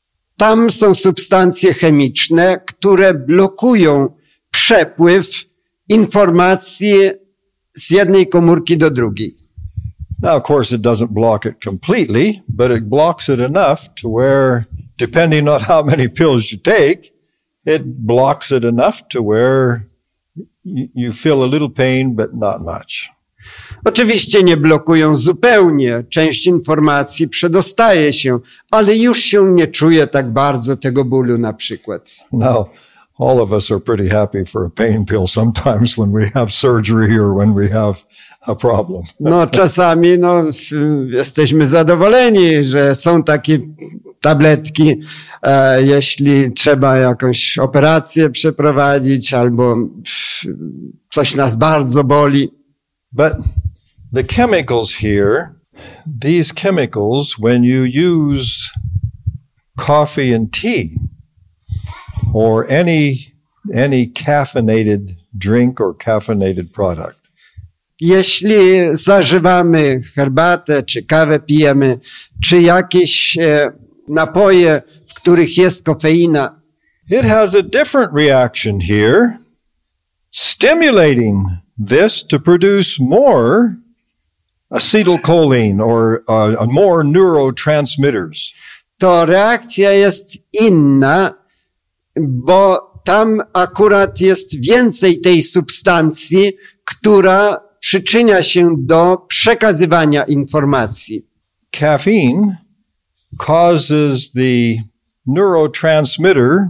Tam 0.42 0.70
są 0.70 0.94
substancje 0.94 1.74
chemiczne, 1.74 2.62
które 2.66 3.14
blokują 3.14 4.10
przepływ 4.52 5.46
informacji 5.90 6.94
z 7.74 7.90
jednej 7.90 8.28
komórki 8.28 8.78
do 8.78 8.92
drugiej. 8.92 9.36
Now, 10.22 10.38
of 10.38 10.50
course, 10.50 10.76
it 10.76 10.82
doesn't 10.82 11.12
block 11.12 11.46
it 11.46 11.64
completely, 11.64 12.42
but 12.48 12.72
it 12.72 12.84
blocks 12.84 13.30
it 13.30 13.40
enough 13.40 13.80
to 14.02 14.10
where, 14.10 14.66
depending 14.98 15.50
on 15.50 15.62
how 15.62 15.86
many 15.86 16.10
pills 16.10 16.52
you 16.52 16.58
take, 16.58 17.02
it 17.66 17.84
blocks 17.86 18.52
it 18.52 18.64
enough 18.64 19.08
to 19.12 19.22
where 19.24 19.90
you, 20.64 20.88
you 20.96 21.14
feel 21.14 21.44
a 21.44 21.50
little 21.52 21.70
pain, 21.70 22.16
but 22.16 22.34
not 22.34 22.62
much. 22.62 23.11
Oczywiście 23.86 24.44
nie 24.44 24.58
blokują 24.58 25.18
zupełnie. 25.18 26.04
Część 26.10 26.48
informacji 26.48 27.28
przedostaje 27.28 28.14
się, 28.14 28.40
ale 28.72 28.96
już 28.98 29.20
się 29.20 29.54
nie 29.54 29.68
czuje 29.68 30.08
tak 30.08 30.32
bardzo 30.32 30.78
tego 30.78 31.06
bólu 31.06 31.38
na 31.38 31.54
przykład. 31.54 32.12
Now, 32.32 32.68
all 33.20 33.40
of 33.40 33.52
us 33.52 33.72
are 33.72 33.80
pretty 33.80 34.10
happy 34.10 34.46
for 34.46 34.66
a 34.66 34.70
pain 34.70 35.06
pill 35.06 35.28
sometimes 35.28 35.96
when 35.96 36.12
we 36.12 36.30
have 36.30 36.50
surgery 36.50 37.20
or 37.20 37.36
when 37.38 37.56
we 37.56 37.70
have 37.70 37.96
a 38.42 38.56
problem. 38.56 39.04
No 39.20 39.48
czasami 39.62 40.20
no, 40.20 40.44
jesteśmy 41.08 41.68
zadowoleni, 41.68 42.64
że 42.64 42.96
są 42.96 43.24
takie 43.24 43.60
tabletki, 44.22 45.02
e, 45.44 45.84
jeśli 45.84 46.54
trzeba 46.54 46.98
jakąś 46.98 47.58
operację 47.58 48.30
przeprowadzić 48.30 49.34
albo 49.34 49.78
f, 50.08 50.42
coś 51.10 51.36
nas 51.36 51.56
bardzo 51.56 52.04
boli. 52.04 52.52
But 53.12 53.34
the 54.12 54.24
chemicals 54.24 54.96
here, 54.96 55.56
these 56.06 56.52
chemicals, 56.52 57.40
when 57.40 57.64
you 57.64 57.84
use 57.84 58.72
coffee 59.78 60.34
and 60.34 60.52
tea 60.52 60.98
or 62.34 62.70
any, 62.70 63.34
any 63.74 64.08
caffeinated 64.08 65.14
drink 65.38 65.80
or 65.80 65.94
caffeinated 65.94 66.74
product, 66.74 67.18
Jeśli 68.04 68.60
zażywamy 68.92 70.02
herbatę, 70.16 70.84
czy 70.84 71.04
kawę 71.04 71.40
pijemy, 71.40 72.00
czy 72.44 72.62
jakieś 72.62 73.38
e, 73.38 73.72
napoje, 74.08 74.82
w 75.08 75.14
których 75.14 75.58
jest 75.58 75.86
kofeina, 75.86 76.62
it 77.12 77.26
has 77.26 77.56
a 77.56 77.62
different 77.62 78.14
reaction 78.14 78.80
here, 78.80 79.38
stimulating 80.32 81.44
this 81.88 82.28
to 82.28 82.40
produce 82.40 83.00
more 83.00 83.76
acetylcholine 84.72 85.80
or 85.80 86.22
uh, 86.30 86.66
more 86.68 87.04
neurotransmitters. 87.04 88.54
to 89.02 89.26
reakcja 89.26 89.92
jest 89.92 90.44
inna, 90.54 91.34
bo 92.22 92.92
tam 93.04 93.42
akurat 93.54 94.22
jest 94.22 94.66
więcej 94.66 95.22
tej 95.22 95.42
substancji, 95.42 96.54
która 96.86 97.62
przyczynia 97.80 98.42
się 98.42 98.76
do 98.78 99.18
przekazywania 99.28 100.24
informacji. 100.24 101.26
Caffeine 101.72 102.58
causes 103.38 104.32
the 104.32 104.84
neurotransmitter, 105.26 106.70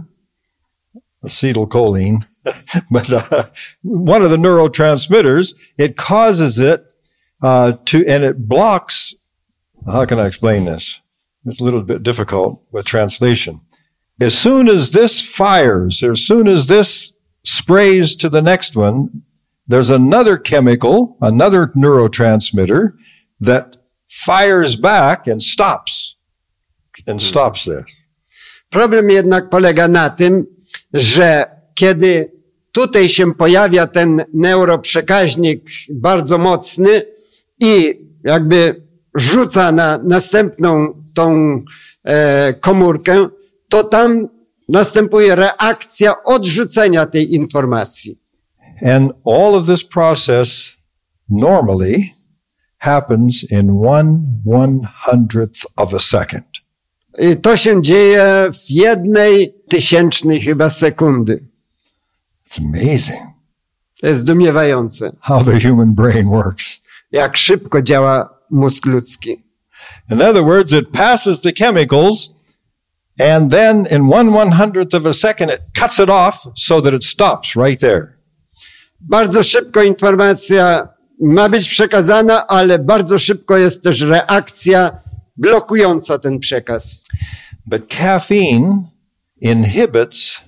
acetylcholine, 1.24 2.18
but 2.90 3.10
uh, 3.10 3.44
one 3.84 4.24
of 4.24 4.30
the 4.30 4.38
neurotransmitters, 4.38 5.54
it 5.78 5.96
causes 5.96 6.58
it 6.58 6.91
uh, 7.42 7.72
to, 7.86 8.06
and 8.06 8.24
it 8.24 8.48
blocks. 8.48 9.14
How 9.86 10.04
can 10.04 10.18
I 10.18 10.26
explain 10.26 10.64
this? 10.64 11.00
It's 11.44 11.60
a 11.60 11.64
little 11.64 11.82
bit 11.82 12.02
difficult 12.02 12.64
with 12.70 12.86
translation. 12.86 13.60
As 14.20 14.38
soon 14.38 14.68
as 14.68 14.92
this 14.92 15.20
fires, 15.20 16.02
or 16.02 16.12
as 16.12 16.24
soon 16.24 16.46
as 16.46 16.68
this 16.68 17.14
sprays 17.44 18.14
to 18.16 18.28
the 18.28 18.42
next 18.42 18.76
one, 18.76 19.22
there's 19.66 19.90
another 19.90 20.36
chemical, 20.36 21.16
another 21.20 21.68
neurotransmitter 21.68 22.92
that 23.40 23.76
fires 24.06 24.76
back 24.76 25.26
and 25.26 25.42
stops 25.42 26.16
and 27.08 27.20
stops 27.20 27.64
this. 27.64 28.06
Problem 28.70 29.10
jednak 29.10 29.50
polega 29.50 29.88
na 29.88 30.10
tym, 30.10 30.46
że 30.94 31.50
kiedy 31.74 32.32
tutaj 32.72 33.08
się 33.08 33.34
pojawia 33.34 33.86
ten 33.86 34.24
neuroprzekaźnik 34.34 35.70
bardzo 35.90 36.38
mocny 36.38 37.02
i 37.62 38.00
jakby 38.24 38.82
rzuca 39.14 39.72
na 39.72 39.98
następną 39.98 41.02
tą 41.14 41.60
e, 42.04 42.54
komórkę, 42.54 43.28
to 43.68 43.84
tam 43.84 44.28
następuje 44.68 45.34
reakcja 45.34 46.22
odrzucenia 46.22 47.06
tej 47.06 47.34
informacji. 47.34 48.18
And 48.86 49.12
all 49.26 49.54
of 49.54 49.66
this 49.66 49.84
process 49.84 50.72
normally 51.28 52.04
happens 52.78 53.44
in 53.50 53.70
one 53.86 54.20
one 54.46 54.78
hundredth 55.10 55.66
of 55.76 55.94
a 55.94 55.98
second. 55.98 56.44
I 57.18 57.36
to 57.36 57.56
się 57.56 57.82
dzieje 57.82 58.50
w 58.52 58.70
jednej 58.70 59.54
tysięcznej 59.68 60.40
chyba 60.40 60.70
sekundy. 60.70 61.48
It's 62.46 62.60
amazing 62.60 63.32
To 64.00 64.06
jest 64.06 64.20
zdumiewające, 64.20 65.12
how 65.20 65.44
the 65.44 65.60
human 65.60 65.94
brain 65.94 66.28
works. 66.28 66.81
Jak 67.12 67.36
szybko 67.36 67.82
działa 67.82 68.38
mózg 68.50 68.86
ludzki. 68.86 69.44
In 70.10 70.22
other 70.22 70.42
words, 70.42 70.72
it 70.72 70.88
passes 70.88 71.40
the 71.40 71.52
chemicals 71.52 72.34
and 73.20 73.50
then 73.50 73.86
in 73.90 74.12
one 74.12 74.30
one 74.30 74.50
hundredth 74.50 74.94
of 74.94 75.06
a 75.06 75.14
second, 75.14 75.50
it 75.50 75.60
cuts 75.74 75.98
it 75.98 76.08
off 76.08 76.46
so 76.56 76.80
that 76.80 76.94
it 76.94 77.04
stops 77.04 77.56
right 77.56 77.80
there. 77.80 78.06
Bardzo 79.00 79.42
szybko 79.42 79.82
informacja 79.82 80.88
ma 81.20 81.48
być 81.48 81.68
przekazana, 81.68 82.46
ale 82.46 82.78
bardzo 82.78 83.18
szybko 83.18 83.56
jest 83.56 83.84
też 83.84 84.00
reakcja 84.00 84.98
blokująca 85.36 86.18
ten 86.18 86.38
przekaz. 86.38 87.02
But 87.66 87.88
caffeine 87.88 88.90
inhibits 89.40 90.40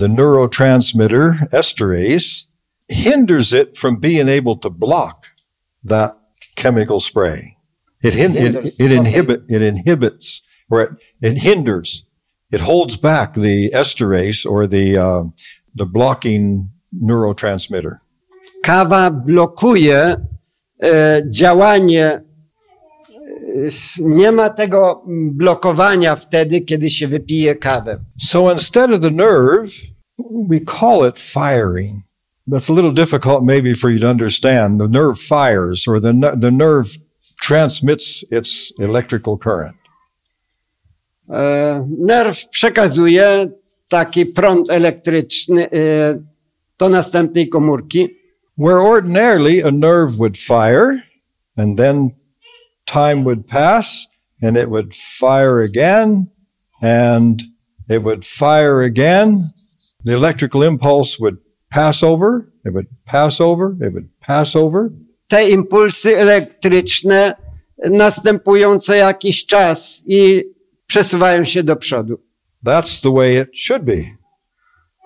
the 0.00 0.08
neurotransmitter 0.08 1.46
esterase, 1.52 2.46
hinders 2.90 3.52
it 3.52 3.78
from 3.78 4.00
being 4.00 4.28
able 4.28 4.56
to 4.56 4.70
block 4.70 5.32
that 5.84 6.12
chemical 6.56 7.00
spray. 7.00 7.56
It, 8.02 8.14
hin- 8.14 8.36
it, 8.36 8.56
it, 8.56 8.80
okay. 8.80 8.96
inhibit, 8.96 9.42
it 9.48 9.62
inhibits 9.62 10.42
or 10.70 10.80
it, 10.82 10.90
it 11.20 11.38
hinders, 11.38 12.06
it 12.50 12.60
holds 12.60 12.96
back 12.96 13.34
the 13.34 13.70
esterase 13.70 14.44
or 14.44 14.66
the, 14.66 14.96
uh, 14.96 15.24
the 15.74 15.86
blocking 15.86 16.70
neurotransmitter. 16.92 18.00
Kawa 18.64 19.10
blokuje 19.10 20.16
e, 20.82 21.22
działanie. 21.30 22.22
Nie 24.00 24.32
ma 24.32 24.50
tego 24.50 25.04
blokowania 25.32 26.16
wtedy, 26.16 26.60
kiedy 26.60 26.90
się 26.90 27.08
wypije 27.08 27.54
kawę. 27.54 28.04
So 28.18 28.52
instead 28.52 28.94
of 28.94 29.00
the 29.00 29.10
nerve, 29.10 29.70
we 30.48 30.60
call 30.60 31.08
it 31.08 31.18
firing. 31.18 32.02
That's 32.46 32.68
a 32.68 32.72
little 32.72 32.92
difficult 32.92 33.44
maybe 33.44 33.74
for 33.74 33.90
you 33.90 34.00
to 34.00 34.10
understand. 34.10 34.80
The 34.80 34.88
nerve 34.88 35.18
fires 35.18 35.86
or 35.86 36.00
the, 36.00 36.12
the 36.36 36.50
nerve 36.50 36.96
transmits 37.40 38.24
its 38.30 38.72
electrical 38.78 39.38
current. 39.38 39.76
E, 41.30 41.86
Nerw 41.98 42.48
przekazuje 42.50 43.50
taki 43.88 44.26
prąd 44.26 44.70
elektryczny 44.70 45.70
e, 45.70 46.18
do 46.78 46.88
następnej 46.88 47.48
komórki. 47.48 48.08
Where 48.58 48.80
ordinarily 48.80 49.62
a 49.62 49.70
nerve 49.70 50.18
would 50.18 50.36
fire 50.36 50.98
and 51.56 51.78
then 51.78 52.10
time 52.84 53.24
would 53.24 53.46
pass 53.46 54.08
and 54.42 54.56
it 54.56 54.68
would 54.68 54.94
fire 54.94 55.62
again 55.62 56.26
and 56.82 57.42
it 57.88 58.02
would 58.02 58.24
fire 58.24 58.82
again. 58.82 59.50
The 60.04 60.12
electrical 60.12 60.62
impulse 60.62 61.18
would 61.20 61.36
pass 61.74 62.02
over. 62.02 62.52
It 62.64 62.72
would 62.72 62.86
pass 63.04 63.40
over. 63.40 63.72
It 63.86 63.92
would 63.92 64.08
pass 64.20 64.56
over. 64.56 64.90
Te 65.28 65.48
impulsy 65.50 66.18
elektryczne 66.18 67.34
następują 67.90 68.78
co 68.78 68.94
jakiś 68.94 69.46
czas 69.46 70.02
i 70.06 70.42
przesuwają 70.86 71.44
się 71.44 71.62
do 71.62 71.76
przodu. 71.76 72.20
That's 72.66 73.02
the 73.02 73.14
way 73.14 73.36
it 73.36 73.48
should 73.56 73.82
be. 73.82 73.96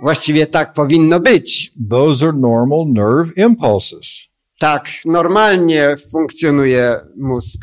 Właściwie 0.02 0.46
tak 0.46 0.72
powinno 0.72 1.20
być. 1.20 1.72
Those 1.90 2.26
are 2.26 2.36
normal 2.36 2.84
nerve 2.88 3.36
impulses. 3.36 4.22
Tak 4.58 4.88
normalnie 5.04 5.96
funkcjonuje 6.12 7.00
mózg. 7.16 7.58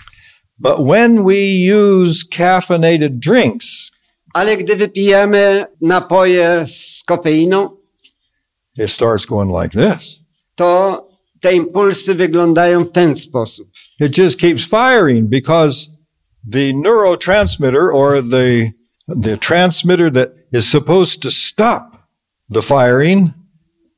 But 0.59 0.77
when 0.87 1.23
we 1.25 1.73
use 1.75 2.23
caffeinated 2.37 3.19
drinks, 3.19 3.91
Ale 4.33 4.57
gdy 4.57 4.75
wypijemy 4.75 5.65
napoje 5.81 6.65
z 6.67 7.03
kofeiną, 7.05 7.69
it 8.77 8.89
starts 8.89 9.25
going 9.25 9.49
like 9.49 9.71
this. 9.71 10.23
to 10.55 11.03
te 11.41 11.53
impulsy 11.53 12.15
wyglądają 12.15 12.83
w 12.83 12.91
ten 12.91 13.15
sposób. 13.15 13.67
It 13.99 14.17
just 14.17 14.39
keeps 14.39 14.65
firing 14.65 15.29
because 15.29 15.89
the 16.51 16.73
neurotransmitter 16.73 17.93
or 17.93 18.21
the, 18.21 18.71
the 19.07 19.37
transmitter 19.37 20.11
that 20.11 20.29
is 20.51 20.69
supposed 20.69 21.21
to 21.21 21.31
stop 21.31 22.07
the 22.49 22.61
firing 22.61 23.33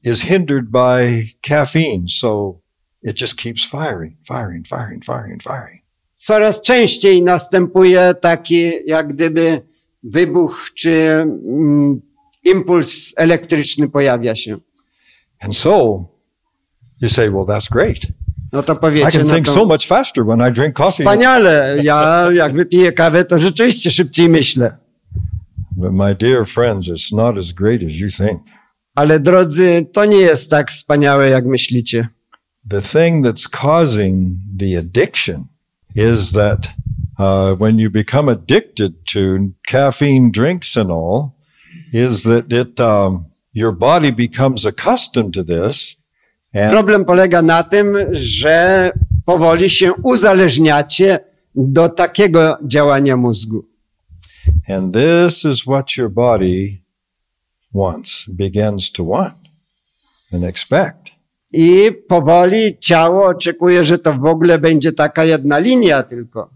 is 0.03 0.21
hindered 0.21 0.71
by 0.71 1.23
caffeine. 1.41 2.07
So 2.07 2.61
it 3.03 3.15
just 3.15 3.37
keeps 3.37 3.63
firing, 3.65 4.17
firing, 4.27 4.63
firing, 4.63 5.01
firing, 5.01 5.39
firing. 5.39 5.81
Coraz 6.15 6.61
częściej 6.61 7.21
następuje 7.23 8.15
taki 8.21 8.71
jak 8.85 9.07
gdyby 9.07 9.61
wybuch 10.03 10.71
czy 10.75 10.91
mm, 10.91 12.01
impuls 12.45 13.13
elektryczny 13.17 13.89
pojawia 13.89 14.35
się. 14.35 14.57
And 15.39 15.57
so 15.57 16.05
you 17.01 17.09
say, 17.09 17.29
well, 17.29 17.45
that's 17.45 17.69
great. 17.69 18.07
No 18.53 18.63
to 18.63 18.73
I 18.73 18.77
powiecie, 18.77 19.11
can 19.11 19.27
no 19.27 19.33
think 19.33 19.45
to 19.45 19.53
so 19.53 19.65
much 19.65 19.87
faster 19.87 20.25
when 20.25 20.49
I 20.49 20.51
drink 20.51 20.75
coffee. 20.75 21.03
wspaniale, 21.03 21.77
ja 21.83 22.27
jak 22.33 22.53
wypiję 22.53 22.91
kawę, 22.91 23.25
to 23.25 23.39
rzeczywiście 23.39 23.91
szybciej 23.91 24.29
myślę. 24.29 24.77
But 25.71 25.93
my 25.93 26.15
dear 26.15 26.45
friends, 26.45 26.87
it's 26.87 27.15
not 27.15 27.37
as 27.37 27.51
great 27.51 27.83
as 27.83 27.93
you 27.93 28.09
think. 28.09 28.41
Ale 28.95 29.19
drodzy, 29.19 29.85
to 29.93 30.05
nie 30.05 30.17
jest 30.17 30.51
tak 30.51 30.71
wspaniałe, 30.71 31.29
jak 31.29 31.45
myślicie. 31.45 32.07
The 32.69 32.81
thing 32.81 33.25
that's 33.25 33.47
causing 33.61 34.37
the 34.59 34.77
addiction 34.79 35.45
is 35.95 36.31
that 36.31 36.67
uh, 37.19 37.59
when 37.59 37.79
you 37.79 37.91
become 37.91 38.31
addicted 38.31 38.93
to 39.13 39.19
caffeine 39.67 40.31
drinks 40.31 40.77
and 40.77 40.91
all, 40.91 41.34
is 41.95 42.23
that 42.23 42.51
it 42.53 42.79
um, 42.79 43.25
your 43.53 43.71
body 43.71 44.11
becomes 44.11 44.65
accustomed 44.65 45.33
to 45.33 45.43
this, 45.43 45.97
Problem 46.71 47.05
polega 47.05 47.41
na 47.41 47.63
tym, 47.63 47.97
że 48.11 48.91
powoli 49.25 49.69
się 49.69 49.93
uzależniacie 50.03 51.19
do 51.55 51.89
takiego 51.89 52.57
działania 52.67 53.17
mózgu. 53.17 53.65
and 54.69 54.93
this 54.93 55.43
is 55.45 55.61
what 55.65 55.97
your 55.97 56.09
body 56.09 56.81
wants, 57.73 58.25
begins 58.27 58.91
to 58.91 59.03
want 59.05 59.37
and 60.33 60.43
expect. 60.43 61.11
I 61.53 61.91
powoli 62.07 62.77
ciało 62.79 63.25
oczekuje, 63.25 63.85
że 63.85 63.97
to 63.99 64.13
w 64.13 64.25
ogóle 64.25 64.59
będzie 64.59 64.91
taka 64.91 65.23
jedna 65.25 65.59
linia 65.59 66.03
tylko. 66.03 66.49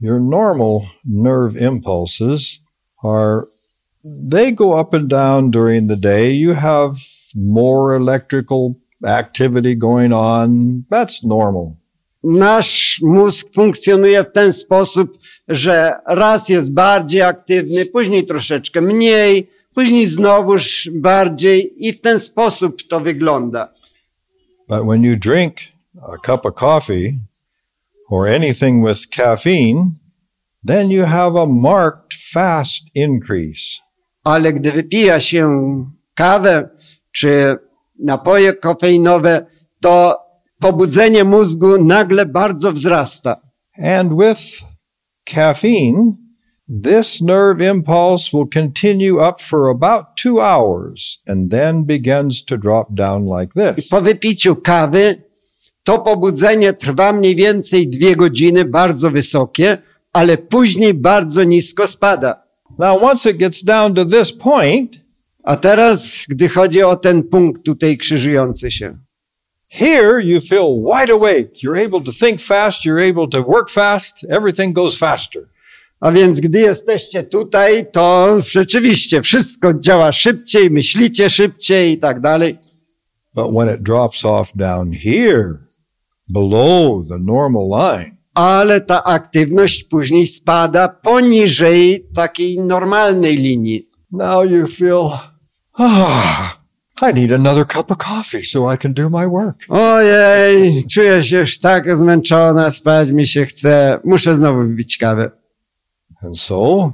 your 0.00 0.20
normal 0.20 0.80
nerve 1.04 1.56
impulses 1.62 2.58
are 3.04 3.42
they 4.04 4.52
go 4.52 4.72
up 4.80 4.94
and 4.94 5.08
down 5.08 5.50
during 5.50 5.86
the 5.86 5.96
day 5.96 6.30
you 6.30 6.54
have 6.54 6.96
more 7.34 7.94
electrical 7.94 8.76
activity 9.04 9.74
going 9.74 10.12
on 10.12 10.84
that's 10.90 11.24
normal 11.24 11.76
Nasz 12.24 13.00
mózg 13.02 13.48
funkcjonuje 13.54 14.24
w 14.24 14.32
ten 14.32 14.52
sposób, 14.52 15.18
że 15.48 15.92
raz 16.06 16.48
jest 16.48 16.72
bardziej 16.72 17.22
aktywny, 17.22 17.86
później 17.86 18.26
troszeczkę 18.26 18.80
mniej, 18.80 19.50
później 19.74 20.06
znowuż 20.06 20.90
bardziej 20.94 21.86
i 21.86 21.92
w 21.92 22.00
ten 22.00 22.20
sposób 22.20 22.82
to 22.88 23.00
wygląda. 23.00 23.72
But 24.68 24.86
when 24.86 25.02
you 25.02 25.16
drink 25.16 25.54
a 26.02 26.16
cup 26.26 26.46
of 26.46 26.54
coffee 26.54 27.18
or 28.10 28.28
anything 28.28 28.86
with 28.86 29.06
caffeine, 29.16 29.84
then 30.66 30.90
you 30.90 31.04
have 31.04 31.36
a 31.36 31.46
marked 31.46 32.14
fast 32.32 32.84
increase. 32.94 33.83
Ale 34.24 34.52
gdy 34.52 34.72
wypija 34.72 35.20
się 35.20 35.48
kawę 36.14 36.68
czy 37.12 37.56
napoje 37.98 38.52
kofeinowe, 38.52 39.46
to 39.80 40.18
pobudzenie 40.60 41.24
mózgu 41.24 41.84
nagle 41.84 42.26
bardzo 42.26 42.72
wzrasta. 42.72 43.40
And 43.78 44.12
with 44.12 44.62
caffeine, 45.34 46.12
this 46.82 47.20
nerve 47.20 47.60
impulse 47.60 48.32
will 48.32 48.46
continue 48.46 49.20
up 49.28 49.40
for 49.40 49.68
about 49.68 50.04
two 50.22 50.40
hours 50.40 51.22
and 51.28 51.50
then 51.50 51.84
begins 51.84 52.44
to 52.44 52.56
drop 52.56 52.88
down 52.90 53.26
like 53.26 53.52
I 53.56 53.74
this. 53.74 53.88
po 53.88 54.00
wypiciu 54.00 54.56
kawy 54.56 55.22
to 55.82 55.98
pobudzenie 55.98 56.72
trwa 56.72 57.12
mniej 57.12 57.36
więcej 57.36 57.88
dwie 57.88 58.16
godziny, 58.16 58.64
bardzo 58.64 59.10
wysokie, 59.10 59.78
ale 60.12 60.38
później 60.38 60.94
bardzo 60.94 61.44
nisko 61.44 61.86
spada. 61.86 62.43
Now, 62.78 62.96
once 63.02 63.26
it 63.26 63.38
gets 63.38 63.62
down 63.62 63.94
to 63.94 64.04
this 64.04 64.32
point, 64.32 65.04
A 65.44 65.56
teraz, 65.56 66.24
gdy 66.28 66.48
chodzi 66.48 66.82
o 66.82 66.96
ten 66.96 67.22
punkt 67.22 67.64
tutaj 67.64 67.98
krzyżujący 67.98 68.70
się, 68.70 68.98
here 69.68 70.20
you 70.22 70.40
feel 70.40 70.82
wide 70.84 71.12
awake. 71.12 71.62
You're 71.62 71.86
able 71.86 72.00
to 72.00 72.12
think 72.12 72.40
fast. 72.40 72.84
You're 72.86 73.10
able 73.10 73.28
to 73.28 73.42
work 73.42 73.70
fast. 73.70 74.26
Everything 74.30 74.74
goes 74.74 74.98
faster. 74.98 75.42
a 76.00 76.12
więc 76.12 76.40
gdy 76.40 76.60
jesteście 76.60 77.22
tutaj, 77.22 77.86
to 77.92 78.36
rzeczywiście 78.40 79.22
wszystko 79.22 79.74
działa 79.74 80.12
szybciej, 80.12 80.70
myślicie 80.70 81.30
szybciej 81.30 81.92
i 81.92 81.98
tak 81.98 82.20
dalej. 82.20 82.58
But 83.34 83.46
when 83.54 83.74
it 83.74 83.82
drops 83.82 84.24
off 84.24 84.52
down 84.56 84.92
here, 84.92 85.58
below 86.28 87.08
the 87.08 87.18
normal 87.18 87.68
line, 87.68 88.13
Ale 88.34 88.80
ta 88.80 89.04
aktywność 89.04 89.84
później 89.84 90.26
spada 90.26 90.88
poniżej 90.88 92.06
takiej 92.14 92.60
normalnej 92.60 93.36
linii. 93.36 93.86
now 94.14 94.42
you 94.42 94.66
feel, 94.66 95.12
ah, 95.78 96.58
I 97.02 97.12
need 97.12 97.32
another 97.32 97.64
cup 97.64 97.90
of 97.90 97.98
coffee 97.98 98.42
so 98.42 98.68
I 98.68 98.76
can 98.76 98.92
do 98.92 99.10
my 99.10 99.28
work. 99.28 99.66
Ojej, 99.68 100.84
czuję 100.90 101.24
się 101.24 101.38
już 101.38 101.58
tak 101.58 101.96
zmęczona, 101.96 102.70
spać 102.70 103.10
mi 103.10 103.26
się 103.26 103.46
chce, 103.46 104.00
muszę 104.04 104.34
znowu 104.34 104.68
wypić 104.68 104.96
kawę. 104.96 105.30
And 106.22 106.38
so 106.40 106.92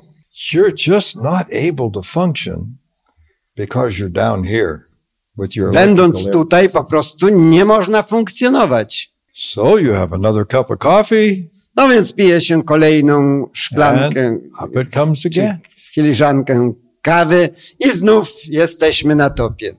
you're 0.53 0.73
just 0.93 1.17
not 1.17 1.47
able 1.69 1.91
to 1.95 2.03
function 2.03 2.77
because 3.57 3.99
you're 3.99 4.13
down 4.13 4.45
here 4.45 4.79
with 5.39 5.57
your 5.57 5.73
Będąc 5.73 6.31
tutaj 6.31 6.71
po 6.71 6.85
prostu 6.85 7.29
nie 7.29 7.65
można 7.65 8.03
funkcjonować. 8.03 9.15
So 9.33 9.79
you 9.79 9.93
have 9.93 10.13
another 10.13 10.47
cup 10.47 10.71
of 10.71 10.79
coffee 10.79 11.51
No 11.77 11.89
więc 11.89 12.13
pije 12.13 12.41
się 12.41 12.63
kolejną 12.63 13.43
and 13.43 13.49
szklankę, 13.53 14.39
up 14.65 14.83
it 14.83 14.95
comes 14.95 15.27
again. 15.27 15.59
filiżankę 15.93 16.73
kawy 17.03 17.49
i 17.79 17.91
znów 17.91 18.33
jesteśmy 18.49 19.17
na 19.17 19.31
topie. 19.31 19.77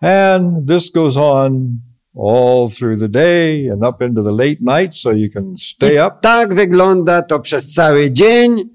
And 0.00 0.68
this 0.68 0.90
goes 0.90 1.16
on 1.16 1.78
all 2.16 2.70
through 2.70 2.98
the 3.00 3.08
day 3.08 3.68
and 3.72 3.82
up 3.84 4.04
into 4.04 4.22
the 4.22 4.32
late 4.32 4.60
night 4.60 4.96
so 4.96 5.12
you 5.12 5.28
can 5.34 5.56
stay 5.56 6.06
up. 6.06 6.16
Tak 6.22 6.54
wygląda 6.54 7.22
to 7.22 7.40
przez 7.40 7.72
cały 7.72 8.10
dzień 8.10 8.68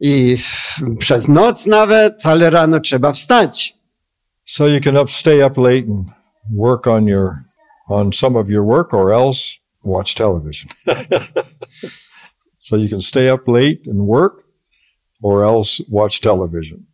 i 0.00 0.36
w, 0.36 0.78
przez 0.98 1.28
noc 1.28 1.66
nawet, 1.66 2.26
ale 2.26 2.50
rano 2.50 2.80
trzeba 2.80 3.12
wstać. 3.12 3.74
So 4.44 4.68
you 4.68 4.80
can 4.80 4.96
up, 4.96 5.10
stay 5.10 5.46
up 5.46 5.60
late 5.60 5.86
and 5.88 6.06
work 6.56 6.86
on 6.86 7.06
your, 7.06 7.30
on 7.88 8.12
some 8.12 8.38
of 8.38 8.48
your 8.48 8.64
work 8.64 8.94
or 8.94 9.12
else 9.12 9.57
watch 9.88 10.14
television. 10.14 10.70
so 12.58 12.76
you 12.76 12.88
can 12.88 13.00
stay 13.00 13.30
up 13.30 13.48
late 13.48 13.86
and 13.86 14.06
work 14.06 14.44
or 15.22 15.44
else 15.44 15.82
watch 15.90 16.20
television. 16.20 16.86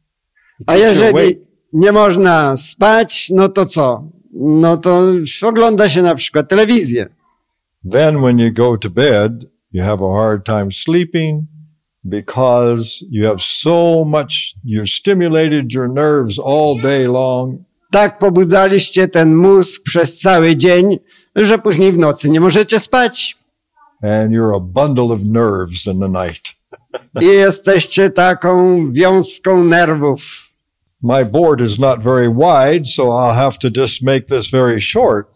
A 0.67 0.77
jeżeli 0.77 1.37
nie 1.73 1.93
można 1.93 2.57
spać, 2.57 3.31
no 3.31 3.49
to 3.49 3.67
co? 3.67 4.09
No 4.33 4.77
to 4.77 5.13
ogląda 5.43 5.89
się 5.89 6.03
na 6.03 6.15
przykład 6.15 6.49
telewizję. 6.49 7.07
Then 7.93 8.17
when 8.17 8.39
you 8.39 8.53
go 8.53 8.79
to 8.79 8.91
bed, 8.91 9.45
you 9.73 9.83
have 9.83 10.03
a 10.03 10.13
hard 10.13 10.45
time 10.45 10.73
sleeping 10.73 11.43
because 12.05 13.05
you 13.11 13.27
have 13.27 13.43
so 13.43 14.05
much, 14.05 14.55
you're 14.65 14.87
stimulated 14.87 15.73
your 15.73 15.89
nerves 15.89 16.39
all 16.39 16.81
day 16.83 17.07
long. 17.07 17.55
Tak 17.93 18.19
pobudzaliście 18.19 19.09
ten 19.09 19.35
mózg 19.35 19.83
przez 19.83 20.19
cały 20.19 20.57
dzień, 20.57 20.99
że 21.37 21.59
później 21.59 21.93
w 21.93 21.99
nocy 21.99 22.31
nie 22.31 22.41
możecie 22.41 22.79
spać. 22.79 23.39
and 24.03 24.33
you're 24.33 24.57
a 24.57 24.61
bundle 24.61 25.13
of 25.15 25.23
nerves 25.23 25.87
in 25.87 26.01
the 26.01 26.09
night. 26.09 26.55
I 27.21 27.27
jesteście 27.27 28.11
taką 28.11 28.79
wiązką 28.93 29.65
nerwów. 29.65 30.21
My 31.03 31.25
board 31.25 31.61
is 31.61 31.79
not 31.79 32.03
very 32.03 32.29
wide, 32.35 32.87
so 32.87 33.03
I'll 33.03 33.35
have 33.35 33.59
to 33.59 33.69
just 33.81 34.03
make 34.03 34.27
this 34.27 34.51
very 34.51 34.81
short. 34.81 35.27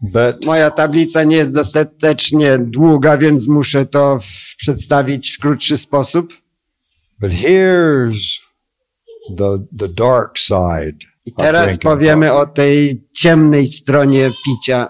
But 0.00 0.44
Moja 0.44 0.70
tablica 0.70 1.24
nie 1.24 1.36
jest 1.36 1.54
dostatecznie 1.54 2.58
długa, 2.58 3.16
więc 3.16 3.48
muszę 3.48 3.86
to 3.86 4.18
w, 4.18 4.56
przedstawić 4.56 5.30
w 5.30 5.40
krótszy 5.40 5.76
sposób. 5.76 6.32
but 7.20 7.30
here's 7.30 8.38
the 9.38 9.64
the 9.78 9.88
dark 9.88 10.38
side. 10.38 10.98
I 11.24 11.32
teraz 11.32 11.78
powiemy 11.78 12.28
coffee. 12.28 12.40
o 12.42 12.46
tej 12.46 13.04
ciemnej 13.12 13.66
stronie 13.66 14.30
picia. 14.44 14.88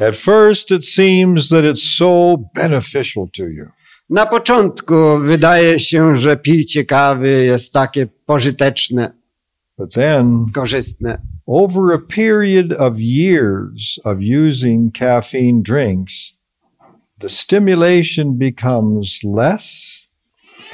At 0.00 0.14
first, 0.16 0.70
it 0.70 0.84
seems 0.84 1.48
that 1.48 1.64
it's 1.64 1.82
so 1.82 2.36
beneficial 2.54 3.28
to 3.36 3.42
you. 3.42 3.66
Na 4.10 4.26
początku 4.26 4.94
wydaje 5.20 5.80
się, 5.80 6.16
że 6.16 6.36
picie 6.36 6.84
kawy 6.84 7.44
jest 7.44 7.72
takie 7.72 8.06
pożyteczne, 8.26 9.12
But 9.78 9.92
then, 9.94 10.44
korzystne. 10.54 11.18
over 11.46 11.92
a 11.94 11.98
period 11.98 12.72
of 12.72 12.94
years 12.98 13.98
of 14.04 14.18
using 14.20 14.92
caffeine 14.98 15.62
drinks, 15.62 16.12
the 17.18 17.28
stimulation 17.28 18.38
becomes 18.38 19.18
less 19.24 20.02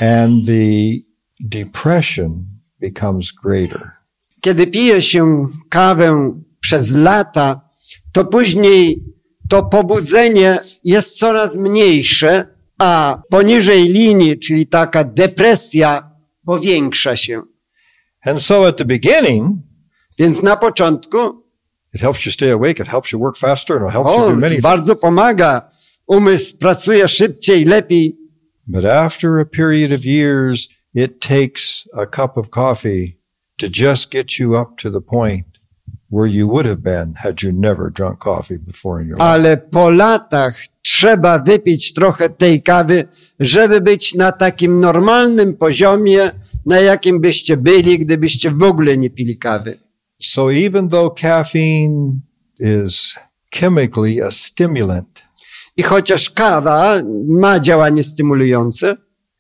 and 0.01 0.47
the 0.47 1.03
depression 1.41 2.45
becomes 2.81 3.33
greater. 3.33 3.91
Kiedy 4.41 4.66
pije 4.66 5.03
się 5.03 5.49
kawę 5.68 6.33
przez 6.61 6.95
lata, 6.95 7.61
to 8.12 8.25
później 8.25 9.13
to 9.55 9.62
pobudzenie 9.62 10.59
jest 10.84 11.18
coraz 11.18 11.57
mniejsze, 11.57 12.46
a 12.78 13.22
poniżej 13.30 13.88
linii, 13.88 14.38
czyli 14.38 14.66
taka 14.66 15.05
depresja, 15.05 16.11
powiększa 16.46 17.16
się. 17.16 17.42
And 18.26 18.42
so 18.42 18.66
at 18.66 18.76
the 18.76 18.84
beginning, 18.84 19.46
Więc 20.18 20.42
na 20.42 20.57
początku 20.57 21.18
it 21.94 22.00
helps 22.00 22.26
you 22.26 22.32
stay 22.32 22.52
awake, 22.52 22.80
it 22.80 22.88
helps 22.88 23.12
you 23.12 23.18
work 23.20 23.36
faster, 23.36 23.76
and 23.76 23.86
it 23.86 23.92
helps 23.92 24.11
o, 24.11 24.24
you 24.24 24.34
do 24.34 24.40
many 24.40 24.61
bardzo 24.61 24.92
things. 24.92 25.02
pomaga. 25.02 25.68
Umysł 26.07 26.59
pracuje 26.59 27.09
szybciej, 27.09 27.64
lepiej, 27.64 28.18
But 28.66 28.84
after 28.84 29.38
a 29.38 29.44
period 29.44 29.92
of 29.92 30.05
years, 30.05 30.68
it 30.94 31.20
takes 31.20 31.88
a 31.92 32.07
cup 32.07 32.38
of 32.38 32.48
coffee 32.50 33.18
to 33.57 33.66
just 33.84 34.11
get 34.12 34.38
you 34.38 34.61
up 34.61 34.70
to 34.82 34.90
the 34.90 35.00
point 35.00 35.46
where 36.14 36.30
you 36.30 36.46
would 36.48 36.66
have 36.66 36.82
been 36.82 37.14
had 37.14 37.42
you 37.42 37.52
never 37.52 37.90
drunk 37.90 38.18
coffee 38.18 38.58
before 38.58 39.02
in 39.02 39.08
your 39.08 39.18
life. 39.18 39.28
ale 39.28 39.56
po 39.56 39.90
latach 39.90 40.54
trzeba 40.82 41.38
wypić 41.38 41.92
trochę 41.92 42.28
tej 42.28 42.62
kawy, 42.62 43.08
żeby 43.40 43.80
być 43.80 44.14
na 44.14 44.32
takim 44.32 44.80
normalnym 44.80 45.56
poziomie, 45.56 46.30
na 46.66 46.80
jakim 46.80 47.20
byście 47.20 47.56
byli, 47.56 47.98
gdybyście 47.98 48.50
w 48.50 48.62
ogóle 48.62 48.96
nie 48.96 49.10
pili 49.10 49.38
kawy. 49.38 49.78
So 50.20 50.52
even 50.52 50.88
though 50.88 51.20
caffeine 51.20 52.20
is 52.60 53.14
chemically 53.50 54.22
a 54.26 54.30
stimulant, 54.30 55.24
I 55.76 55.82
chociaż 55.82 56.30
kawa 56.30 57.02
ma 57.28 57.60
działanie 57.60 58.02
stymulujące, 58.02 58.96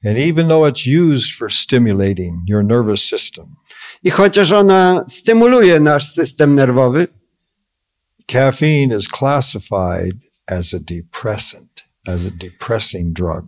and 0.06 0.18
even 0.18 0.48
though 0.48 0.68
it's 0.68 0.86
used 0.86 1.38
for 1.38 1.52
stimulating 1.52 2.34
your 2.48 2.64
nervous 2.64 3.08
system, 3.08 3.46
i 4.04 4.10
chociaż 4.10 4.52
ona 4.52 5.04
stymuluje 5.08 5.80
nasz 5.80 6.08
system 6.08 6.54
nerwowy, 6.54 7.06
caffeine 8.26 8.98
is 8.98 9.08
classified 9.08 10.16
as 10.46 10.74
a 10.74 10.78
depressant, 10.78 11.84
as 12.06 12.26
a 12.26 12.30
depressing 12.30 13.12
drug. 13.12 13.44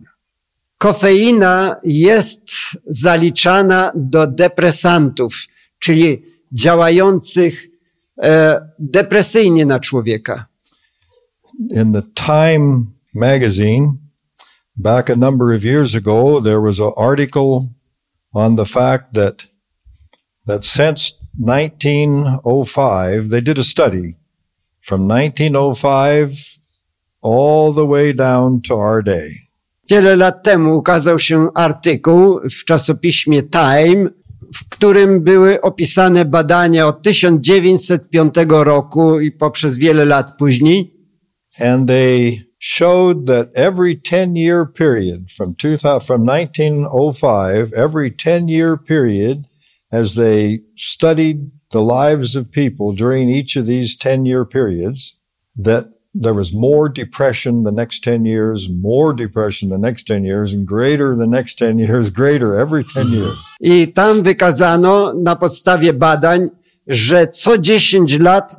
kofeina 0.77 1.75
jest 1.83 2.49
zaliczana 2.87 3.91
do 3.95 4.27
depresantów, 4.27 5.47
czyli 5.79 6.23
działających 6.51 7.67
e, 8.23 8.61
depresyjnie 8.79 9.65
na 9.65 9.79
człowieka. 9.79 10.45
In 11.69 11.93
the 11.93 12.01
Time 12.13 12.85
magazine, 13.13 13.97
back 14.75 15.09
a 15.09 15.15
number 15.15 15.55
of 15.55 15.63
years 15.63 15.95
ago, 15.95 16.41
there 16.41 16.61
was 16.61 16.79
an 16.79 16.91
article 16.97 17.67
on 18.33 18.55
the 18.55 18.65
fact 18.65 19.13
that 19.13 19.47
that 20.47 20.65
since 20.65 21.13
1905, 21.37 23.29
they 23.29 23.41
did 23.41 23.57
a 23.57 23.63
study 23.63 24.15
from 24.79 25.07
1905 25.07 26.59
all 27.21 27.73
the 27.73 27.85
way 27.85 28.13
down 28.13 28.61
to 28.61 28.73
our 28.75 29.01
day. 29.03 29.29
Wiele 29.89 30.15
lat 30.15 30.43
temu 30.43 30.77
ukazał 30.77 31.19
się 31.19 31.47
artykuł 31.55 32.39
w 32.49 32.65
czasopiśmie 32.65 33.43
Time, 33.43 34.09
w 34.55 34.69
którym 34.69 35.23
były 35.23 35.61
opisane 35.61 36.25
badania 36.25 36.87
od 36.87 37.01
1905 37.01 38.35
roku 38.49 39.19
i 39.19 39.31
poprzez 39.31 39.77
wiele 39.77 40.05
lat 40.05 40.37
później. 40.37 40.93
And 41.59 41.87
they 41.87 42.39
showed 42.59 43.25
that 43.27 43.47
every 43.55 43.95
10 43.95 44.37
year 44.37 44.65
period 44.65 45.31
from 45.31 45.55
2000, 45.55 45.99
from 46.05 46.25
1905, 46.25 47.73
every 47.73 48.11
10 48.11 48.49
year 48.49 48.77
period, 48.77 49.46
as 49.91 50.15
they 50.15 50.61
studied 50.75 51.51
the 51.71 51.81
lives 51.81 52.35
of 52.35 52.51
people 52.51 52.93
during 52.93 53.29
each 53.29 53.55
of 53.55 53.65
these 53.65 53.95
10 53.95 54.25
year 54.25 54.45
periods, 54.45 55.19
that 55.55 55.85
there 56.13 56.33
was 56.33 56.53
more 56.53 56.89
depression 56.89 57.63
the 57.63 57.71
next 57.71 58.03
10 58.03 58.25
years, 58.25 58.69
more 58.69 59.13
depression 59.13 59.69
the 59.69 59.77
next 59.77 60.07
10 60.07 60.23
years, 60.23 60.53
and 60.53 60.65
greater 60.65 61.15
the 61.15 61.27
next 61.27 61.55
10 61.55 61.79
years, 61.79 62.09
greater 62.09 62.57
every 62.57 62.83
10 62.83 63.11
years. 63.11 63.37
I 63.61 63.87
tam 63.93 64.23
wykazano 64.23 65.13
na 65.13 65.35
podstawie 65.35 65.93
badań, 65.93 66.49
że 66.87 67.27
co 67.27 67.57
10 67.57 68.19
lat 68.19 68.55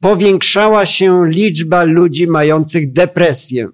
powiększała 0.00 0.86
się 0.86 1.28
liczba 1.28 1.82
ludzi 1.82 2.26
mających 2.26 2.92
depresję. 2.92 3.68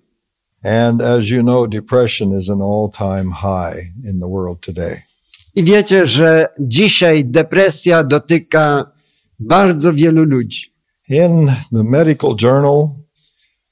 And 0.65 1.03
as 1.03 1.31
you 1.31 1.43
know, 1.43 1.69
depression 1.69 2.39
is 2.39 2.51
an 2.51 2.61
all 2.61 2.91
time 2.91 3.31
high 3.31 3.81
in 4.05 4.21
the 4.21 4.29
world 4.29 4.61
today. 4.61 5.08
I 5.55 5.65
wiecie, 5.65 6.07
że 6.07 6.49
dzisiaj 6.61 7.25
depresja 7.25 8.05
dotyka 8.05 8.93
bardzo 9.39 9.95
wielu 9.95 10.25
ludzi. 10.25 10.73
In 11.11 11.47
the 11.73 11.85
medical 11.85 12.37
journal 12.43 12.89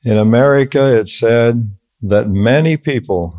in 0.04 0.18
America, 0.18 1.00
it 1.00 1.10
said 1.10 1.56
that 2.10 2.26
many 2.28 2.78
people 2.78 3.30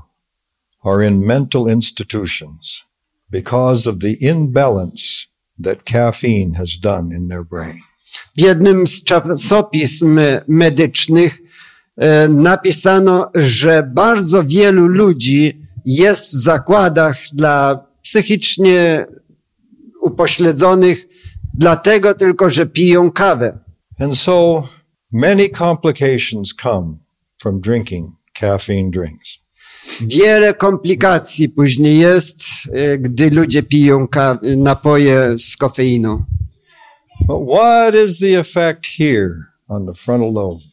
are 0.83 1.07
in 1.07 1.25
mental 1.25 1.67
institutions 1.67 2.83
because 3.29 3.89
of 3.89 3.99
the 3.99 4.15
imbalance 4.21 5.27
that 5.63 5.85
caffeine 5.85 6.53
has 6.53 6.77
done 6.77 7.15
in 7.15 7.27
their 7.29 7.43
brain. 7.43 7.81
W 8.37 8.41
jednym 8.41 8.87
z 8.87 9.03
czasopism 9.03 10.19
medycznych 10.47 11.37
e, 11.97 12.27
napisano, 12.27 13.31
że 13.35 13.91
bardzo 13.93 14.43
wielu 14.43 14.87
ludzi 14.87 15.61
jest 15.85 16.33
w 16.33 16.41
zakładach 16.41 17.17
dla 17.33 17.86
psychicznie 18.07 19.05
upośledzonych, 20.01 21.07
dlatego 21.53 22.13
tylko, 22.13 22.49
że 22.49 22.65
piją 22.65 23.11
kawę. 23.11 23.59
And 23.99 24.17
so 24.17 24.63
many 25.11 25.49
complications 25.49 26.53
come 26.53 26.97
from 27.41 27.61
drinking 27.61 28.11
caffeine 28.39 28.91
drinks. 28.91 29.37
Wiele 30.01 30.53
komplikacji 30.53 31.49
później 31.49 31.99
jest, 31.99 32.43
e, 32.73 32.97
gdy 32.97 33.29
ludzie 33.29 33.63
piją 33.63 34.07
napoje 34.57 35.39
z 35.39 35.57
kofeiną. 35.57 36.23
But 37.27 37.37
what 37.49 37.95
is 37.95 38.19
the 38.19 38.39
effect 38.39 38.87
here 38.97 39.31
on 39.67 39.85
the 39.85 39.93
frontal 39.93 40.33
lobe 40.33 40.63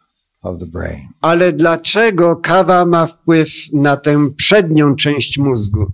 of 0.43 0.59
the 0.59 0.67
brain? 0.67 1.09
Ale 1.21 1.53
dlaczego 1.53 2.37
kawa 2.37 2.87
ma 2.87 3.07
wpływ 3.07 3.49
na 3.73 3.97
tę 3.97 4.31
przednią 4.37 4.97
część 4.97 5.39
mózgu? 5.39 5.93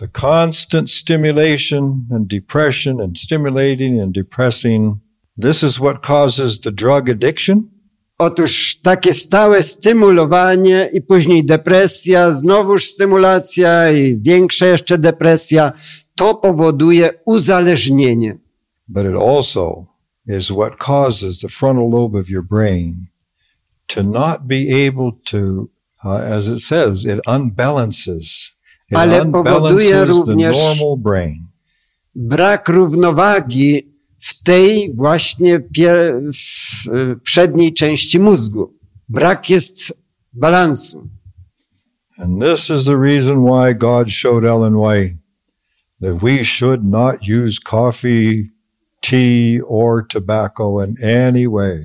The 0.00 0.08
constant 0.08 0.90
stimulation 0.90 2.06
and 2.10 2.26
depression 2.28 3.00
and 3.00 3.18
stimulating 3.18 4.00
and 4.00 4.14
depressing. 4.14 5.00
This 5.42 5.62
is 5.62 5.78
what 5.80 6.02
causes 6.02 6.60
the 6.60 6.72
drug 6.72 7.08
addiction. 7.10 7.70
Otóż 8.18 8.80
takie 8.82 9.14
stałe 9.14 9.62
stymulowanie 9.62 10.90
i 10.92 11.02
później 11.02 11.44
depresja, 11.44 12.30
znowuż 12.30 12.84
stymulacja 12.84 13.92
i 13.92 14.20
większa 14.20 14.66
jeszcze 14.66 14.98
depresja, 14.98 15.72
to 16.16 16.34
powoduje 16.34 17.10
uzależnienie. 17.26 18.38
but 18.88 19.06
it 19.06 19.14
also 19.14 19.86
is 20.26 20.50
what 20.50 20.78
causes 20.78 21.40
the 21.40 21.48
frontal 21.48 21.88
lobe 21.90 22.18
of 22.18 22.28
your 22.28 22.42
brain 22.42 22.94
to 23.88 24.02
not 24.02 24.48
be 24.48 24.86
able 24.86 25.12
to, 25.26 25.70
uh, 26.04 26.36
as 26.36 26.48
it 26.48 26.58
says, 26.60 27.04
it 27.06 27.20
unbalances. 27.26 28.50
Ale 28.94 29.32
powoduje 29.32 30.04
również-. 30.04 30.58
Brak 32.14 32.68
równowagi 32.68 33.92
w 34.18 34.42
tej 34.42 34.94
właśnie 34.94 35.60
pie- 35.60 36.20
w 36.32 37.20
przedniej 37.22 37.74
części 37.74 38.18
mózgu. 38.18 38.74
Brak 39.08 39.50
jest 39.50 39.92
balansu. 40.32 41.08
And 42.18 42.42
this 42.42 42.70
is 42.70 42.84
the 42.84 42.96
reason 42.96 43.44
why 43.44 43.74
God 43.74 44.10
showed 44.10 44.44
Ellen 44.44 44.74
White 44.76 45.14
that 46.02 46.22
we 46.22 46.44
should 46.44 46.84
not 46.84 47.16
use 47.28 47.58
coffee, 47.64 48.50
tea, 49.00 49.60
or 49.66 50.06
tobacco 50.08 50.84
in 50.84 50.94
any 51.04 51.48
way. 51.48 51.78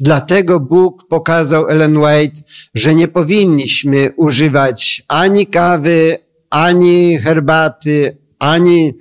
Dlatego 0.00 0.60
Bóg 0.60 1.08
pokazał 1.08 1.68
Ellen 1.68 1.96
White, 1.96 2.40
że 2.74 2.94
nie 2.94 3.08
powinniśmy 3.08 4.12
używać 4.16 5.02
ani 5.08 5.46
kawy, 5.46 6.18
ani 6.50 7.18
herbaty, 7.18 8.18
ani 8.38 8.98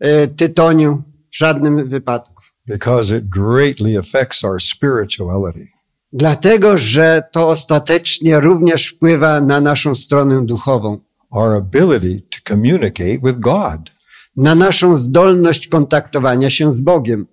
e, 0.00 0.26
tytoniu 0.26 1.02
w 1.30 1.36
żadnym 1.38 1.88
wypadku. 1.88 2.34
because 2.66 3.16
it 3.16 3.28
greatly 3.28 3.96
affects 3.98 4.44
our 4.44 4.60
spirituality. 4.62 5.68
Dlatego, 6.12 6.78
że 6.78 7.22
to 7.32 7.48
ostatecznie 7.48 8.40
również 8.40 8.88
wpływa 8.88 9.40
na 9.40 9.60
naszą 9.60 9.94
stronę 9.94 10.46
duchową, 10.46 10.98
our 11.30 11.56
ability 11.56 12.22
to 12.30 12.38
communicate 12.48 13.18
with 13.18 13.38
God. 13.38 13.90
na 14.36 14.54
naszą 14.54 14.96
zdolność 14.96 15.68
kontaktowania 15.68 16.50
się 16.50 16.72
z 16.72 16.80
Bogiem. 16.80 17.26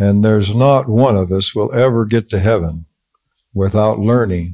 And 0.00 0.24
there's 0.24 0.54
not 0.54 0.86
one 0.88 1.20
of 1.20 1.30
us 1.30 1.54
will 1.54 1.68
ever 1.72 2.06
get 2.06 2.30
to 2.30 2.38
heaven 2.38 2.84
without 3.54 3.98
learning 3.98 4.52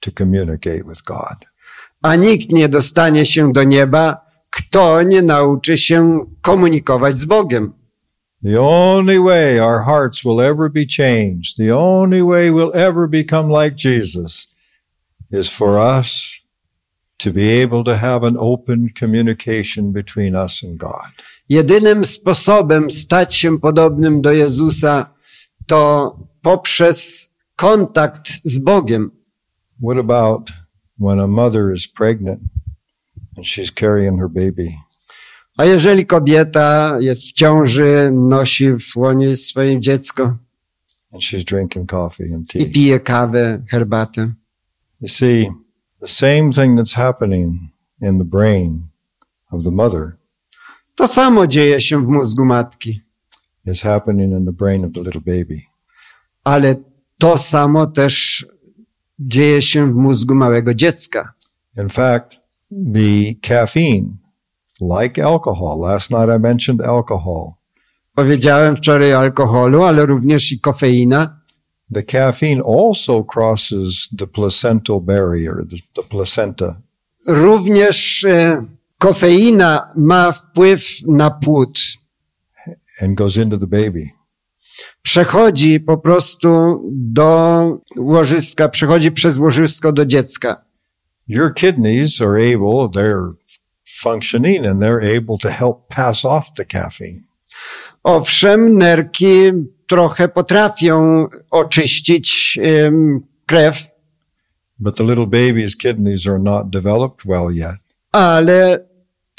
to 0.00 0.10
communicate 0.18 0.84
with 0.88 1.02
God. 1.06 1.36
A 2.06 2.16
nikt 2.16 2.52
nie 2.52 2.68
dostanie 2.68 3.26
się 3.26 3.52
do 3.52 3.64
nieba, 3.64 4.26
kto 4.50 5.02
nie 5.02 5.22
nauczy 5.22 5.78
się 5.78 6.26
komunikować 6.40 7.18
z 7.18 7.24
Bogiem. 7.24 7.72
The 8.44 8.60
only 8.60 9.18
way 9.20 9.60
our 9.60 9.84
hearts 9.84 10.24
will 10.24 10.40
ever 10.40 10.70
be 10.72 10.84
changed, 10.96 11.56
the 11.56 11.76
only 11.76 12.22
way 12.22 12.50
we'll 12.50 12.74
ever 12.74 13.08
become 13.08 13.64
like 13.64 13.88
Jesus 13.88 14.56
is 15.32 15.50
for 15.50 15.98
us 15.98 16.40
to 17.16 17.30
be 17.30 17.62
able 17.62 17.84
to 17.84 17.96
have 17.96 18.26
an 18.26 18.36
open 18.38 18.88
communication 19.00 19.92
between 19.92 20.34
us 20.36 20.62
and 20.62 20.78
God. 20.78 21.10
Jedynym 21.48 22.04
sposobem 22.04 22.90
stać 22.90 23.34
się 23.34 23.58
podobnym 23.60 24.20
do 24.20 24.32
Jezusa 24.32 25.14
to 25.66 26.12
poprzez 26.42 27.28
kontakt 27.56 28.30
z 28.44 28.58
Bogiem. 28.58 29.10
What 29.82 29.98
about 29.98 30.65
when 30.98 31.20
a 31.20 31.26
mother 31.26 31.70
is 31.74 31.86
pregnant 31.86 32.40
and 33.36 33.46
she's 33.46 33.70
carrying 33.74 34.18
her 34.18 34.28
baby? 34.28 34.68
A 35.58 35.64
jeżeli 35.64 36.06
kobieta 36.06 36.96
jest 37.00 37.22
w 37.28 37.32
ciąży, 37.32 38.10
nosi 38.12 38.68
w 38.78 38.96
łonie 38.96 39.36
swoje 39.36 39.80
dziecko 39.80 40.36
and 41.12 41.22
she's 41.22 41.44
drinking 41.44 41.90
coffee 41.90 42.34
and 42.34 42.54
i 42.54 42.64
tea. 42.64 42.72
pije 42.72 43.00
kawę, 43.00 43.62
herbatę. 43.70 44.32
You 45.00 45.08
see, 45.08 45.50
the 46.00 46.08
same 46.08 46.52
thing 46.52 46.78
that's 46.80 46.94
happening 46.94 47.58
in 48.02 48.18
the 48.18 48.24
brain 48.24 48.78
of 49.52 49.64
the 49.64 49.70
mother 49.70 50.12
To 50.94 51.08
samo 51.08 51.46
dzieje 51.46 51.80
się 51.80 51.98
w 52.06 52.08
mózgu 52.08 52.44
matki, 52.44 53.00
is 53.66 53.82
happening 53.82 54.32
in 54.32 54.44
the 54.46 54.52
brain 54.52 54.84
of 54.84 54.92
the 54.92 55.00
little 55.02 55.20
baby. 55.20 55.60
ale 56.44 56.74
to 57.18 57.38
samo 57.38 57.86
też 57.86 58.46
dzieje 59.18 59.62
się 59.62 59.92
w 59.92 59.94
mózgu 59.94 60.34
małego 60.34 60.74
dziecka. 60.74 61.32
In 61.78 61.88
fact, 61.88 62.30
the 62.94 63.34
caffeine, 63.48 64.08
like 64.80 65.24
alcohol, 65.24 65.80
last 65.80 66.10
night 66.10 66.28
I 66.36 66.40
mentioned 66.40 66.82
alcohol. 66.86 67.52
Powiedziałem 68.14 68.76
wczoraj 68.76 69.14
o 69.14 69.18
alkoholu, 69.18 69.82
ale 69.82 70.06
również 70.06 70.52
i 70.52 70.60
kofeina. 70.60 71.40
The 71.94 72.02
caffeine 72.02 72.62
also 72.80 73.24
crosses 73.24 74.08
the 74.18 74.26
placental 74.26 75.00
barrier, 75.00 75.54
the, 75.70 75.76
the 76.02 76.08
placenta, 76.08 76.80
Również 77.28 78.24
e, 78.24 78.64
kofeina 78.98 79.92
ma 79.96 80.32
wpływ 80.32 80.82
na 81.08 81.30
płód. 81.30 81.78
and 83.02 83.14
goes 83.18 83.36
into 83.36 83.58
the 83.58 83.66
baby. 83.66 84.04
Przechodzi 85.02 85.80
po 85.80 85.98
prostu 85.98 86.48
do 86.92 87.70
łożyska, 87.96 88.68
przechodzi 88.68 89.12
przez 89.12 89.38
łożysko 89.38 89.92
do 89.92 90.06
dziecka. 90.06 90.64
Your 91.28 91.54
kidneys 91.54 92.20
are 92.20 92.54
able, 92.54 92.88
they're 92.94 93.32
functioning 94.02 94.66
and 94.66 94.80
they're 94.82 95.16
able 95.16 95.38
to 95.42 95.48
help 95.48 95.76
pass 95.88 96.24
off 96.24 96.52
the 96.56 96.64
caffeine. 96.64 97.20
Owszem, 98.02 98.78
nerki 98.78 99.52
trochę 99.86 100.28
potrafią 100.28 101.26
oczyścić 101.50 102.58
em, 102.62 103.20
krew, 103.46 103.76
but 104.78 104.96
the 104.96 105.04
little 105.04 105.26
baby's 105.26 105.76
kidneys 105.76 106.26
are 106.26 106.38
not 106.38 106.70
developed 106.70 107.26
well 107.26 107.50
yet. 107.54 107.76
ale 108.12 108.86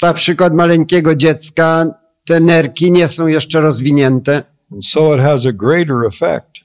na 0.02 0.14
przykład 0.14 0.54
maleńkiego 0.54 1.14
dziecka 1.14 1.86
te 2.26 2.40
nerki 2.40 2.92
nie 2.92 3.08
są 3.08 3.26
jeszcze 3.26 3.60
rozwinięte 3.60 4.42
And 4.72 4.84
so 4.84 5.14
it 5.14 5.20
has 5.20 5.46
a 5.46 5.52
greater 5.52 6.04
effect 6.06 6.58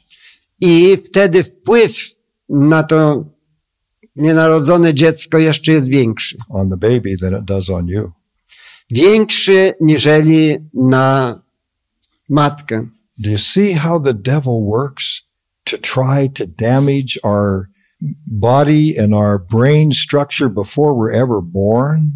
i 0.62 0.98
wtedy 0.98 1.44
wpływ 1.44 1.92
na 2.50 2.84
to 2.84 3.26
nienarodzone 4.16 4.94
dziecko 4.94 5.40
jeszcze 5.40 5.72
jest 5.72 5.88
większy. 5.88 6.38
on 6.50 6.70
the 6.70 6.78
baby 6.78 7.18
than 7.18 7.40
it 7.40 7.46
does 7.46 7.70
on 7.70 7.88
you. 7.88 8.12
Większy 8.92 9.74
niżeli 9.82 10.58
na 10.74 11.40
matkę. 12.30 12.88
Do 13.18 13.30
you 13.30 13.38
see 13.38 13.74
how 13.74 14.00
the 14.00 14.14
devil 14.14 14.62
works 14.62 15.22
to 15.64 15.78
try 15.78 16.30
to 16.30 16.44
damage 16.48 17.20
our 17.24 17.70
body 18.28 18.96
and 19.04 19.14
our 19.14 19.40
brain 19.52 19.92
structure 19.94 20.50
before 20.50 20.94
we're 20.94 21.14
ever 21.14 21.42
born? 21.44 22.12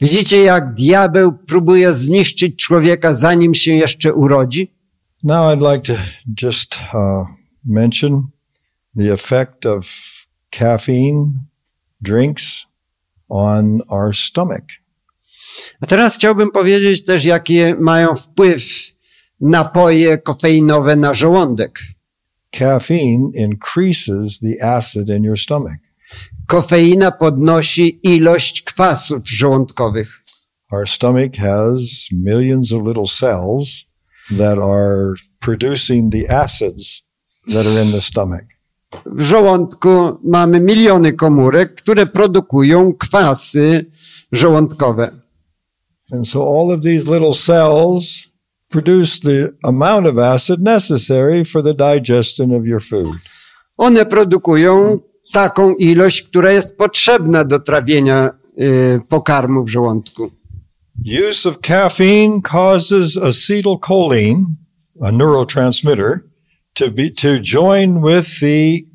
Widzicie, 0.00 0.42
jak 0.42 0.74
diabeł 0.74 1.32
próbuje 1.32 1.94
zniszczyć 1.94 2.56
człowieka, 2.56 3.14
zanim 3.14 3.54
się 3.54 3.72
jeszcze 3.72 4.14
urodzi? 4.14 4.75
Now 5.26 5.50
I'd 5.50 5.60
like 5.60 5.82
to 5.92 5.98
just 6.32 6.80
uh, 6.94 7.24
mention 7.64 8.32
the 8.94 9.12
effect 9.12 9.66
of 9.66 9.90
caffeine 10.52 11.48
drinks 12.00 12.66
on 13.28 13.80
our 13.90 14.14
stomach. 14.14 14.64
A 15.80 15.86
teraz 15.86 16.14
chciałbym 16.16 16.50
powiedzieć 16.50 17.04
też, 17.04 17.24
jakie 17.24 17.74
mają 17.78 18.14
wpływ 18.14 18.62
napoje 19.40 20.18
kofeinowe 20.18 20.96
na 20.96 21.14
żołądek. 21.14 21.78
Caffeine 22.58 23.30
increases 23.34 24.38
the 24.38 24.64
acid 24.64 25.08
in 25.08 25.24
your 25.24 25.38
stomach. 25.38 25.78
Kofeina 26.46 27.10
podnosi 27.10 28.00
ilość 28.02 28.62
kwasów 28.62 29.28
żołądkowych. 29.28 30.22
Our 30.72 30.88
stomach 30.88 31.34
has 31.36 32.08
millions 32.12 32.72
of 32.72 32.86
little 32.86 33.06
cells 33.06 33.95
that 34.30 34.58
are 34.58 35.14
producing 35.40 36.10
the 36.10 36.28
acids 36.28 37.02
that 37.46 37.66
are 37.66 37.82
in 37.82 37.92
the 37.92 38.00
stomach. 38.00 38.44
W 39.06 39.22
żołądku 39.22 40.18
mamy 40.24 40.60
miliony 40.60 41.12
komórek, 41.12 41.74
które 41.74 42.06
produkują 42.06 42.94
kwasy 42.94 43.90
żołądkowe. 44.32 45.10
And 46.12 46.28
so 46.28 46.40
all 46.40 46.70
of 46.72 46.80
these 46.80 47.10
little 47.14 47.32
cells 47.32 48.26
produce 48.68 49.20
the 49.20 49.48
amount 49.64 50.06
of 50.06 50.18
acid 50.18 50.60
necessary 50.60 51.44
for 51.44 51.62
the 51.62 51.74
digestion 51.74 52.54
of 52.54 52.64
your 52.64 52.82
food. 52.82 53.16
One 53.76 54.06
produkują 54.06 54.98
taką 55.32 55.74
ilość, 55.74 56.22
która 56.22 56.52
jest 56.52 56.78
potrzebna 56.78 57.44
do 57.44 57.60
trawienia 57.60 58.30
y, 58.60 59.00
pokarmu 59.08 59.64
w 59.64 59.68
żołądku. 59.68 60.30
Use 61.02 61.46
of 61.46 61.62
caffeine 61.62 62.40
causes 62.42 63.16
acetylcholine, 63.16 64.44
a 65.00 65.10
neurotransmitter, 65.10 66.22
to 66.74 66.90
be 66.90 67.10
to 67.10 67.38
join 67.38 68.00
with 68.00 68.40
the 68.40 68.86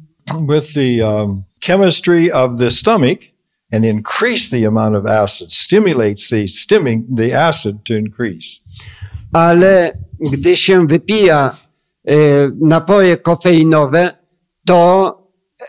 with 0.41 0.73
the 0.73 1.01
um, 1.01 1.43
chemistry 1.61 2.31
of 2.31 2.57
the 2.57 2.71
stomach 2.71 3.31
and 3.71 3.85
increase 3.85 4.49
the 4.49 4.63
amount 4.65 4.95
of 4.95 5.05
acid. 5.05 5.51
Stimulates 5.51 6.29
the 6.29 6.47
stimming 6.47 7.05
the 7.15 7.33
acid 7.33 7.85
to 7.85 7.97
increase. 7.97 8.61
Ale 9.33 9.97
gdy 10.19 10.57
się 10.57 10.87
wypija 10.87 11.51
y, 12.09 12.13
napoje 12.61 13.17
kofeinowe, 13.17 14.11
to 14.65 15.17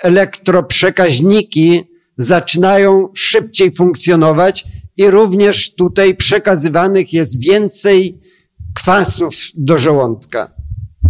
elektroprzekaźniki 0.02 1.84
zaczynają 2.16 3.08
szybciej 3.14 3.72
funkcjonować 3.72 4.64
i 4.96 5.10
również 5.10 5.74
tutaj 5.74 6.16
przekazywanych 6.16 7.12
jest 7.12 7.40
więcej 7.40 8.20
kwasów 8.74 9.34
do 9.54 9.78
żołądka. 9.78 10.50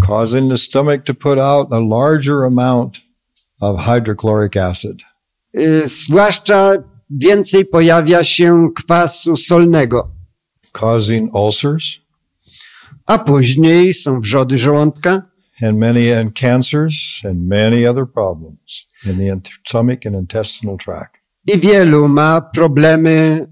causing 0.06 0.50
the 0.50 0.58
stomach 0.58 1.02
to 1.04 1.14
put 1.14 1.38
out 1.38 1.72
a 1.72 1.78
larger 1.78 2.44
amount 2.44 3.00
of 3.60 3.80
hydrochloric 3.80 4.56
acid. 4.56 4.96
Y, 5.56 5.88
zwłaszcza 5.88 6.72
więcej 7.10 7.64
pojawia 7.66 8.24
się 8.24 8.68
kwasu 8.74 9.36
solnego, 9.36 10.10
causing 10.72 11.34
ulcers 11.34 12.02
a 13.06 13.18
później 13.18 13.94
są 13.94 14.20
wrzody 14.20 14.58
żołądka 14.58 15.22
and 15.62 15.78
many 15.78 16.20
and 16.20 16.40
cancers 16.40 16.94
and 17.24 17.48
many 17.48 17.90
other 17.90 18.06
problems 18.06 18.86
in 19.06 19.18
the 19.18 19.50
stomach 19.68 19.98
and 20.06 20.16
intestinal 20.16 20.76
tract. 20.76 21.14
i 21.46 21.58
wielu 21.58 22.08
ma 22.08 22.40
problemy 22.40 23.46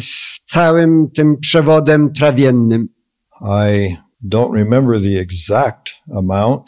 z 0.00 0.40
całym 0.44 1.10
tym 1.10 1.36
przewodem 1.40 2.12
trawiennym. 2.12 2.88
I 3.42 3.96
don't 4.28 4.54
remember 4.54 5.00
the 5.00 5.20
exact 5.20 5.90
amount 6.16 6.62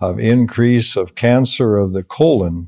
of 0.00 0.20
increase 0.20 1.00
of 1.00 1.12
cancer 1.14 1.66
of 1.76 1.92
the 1.92 2.02
colon, 2.02 2.66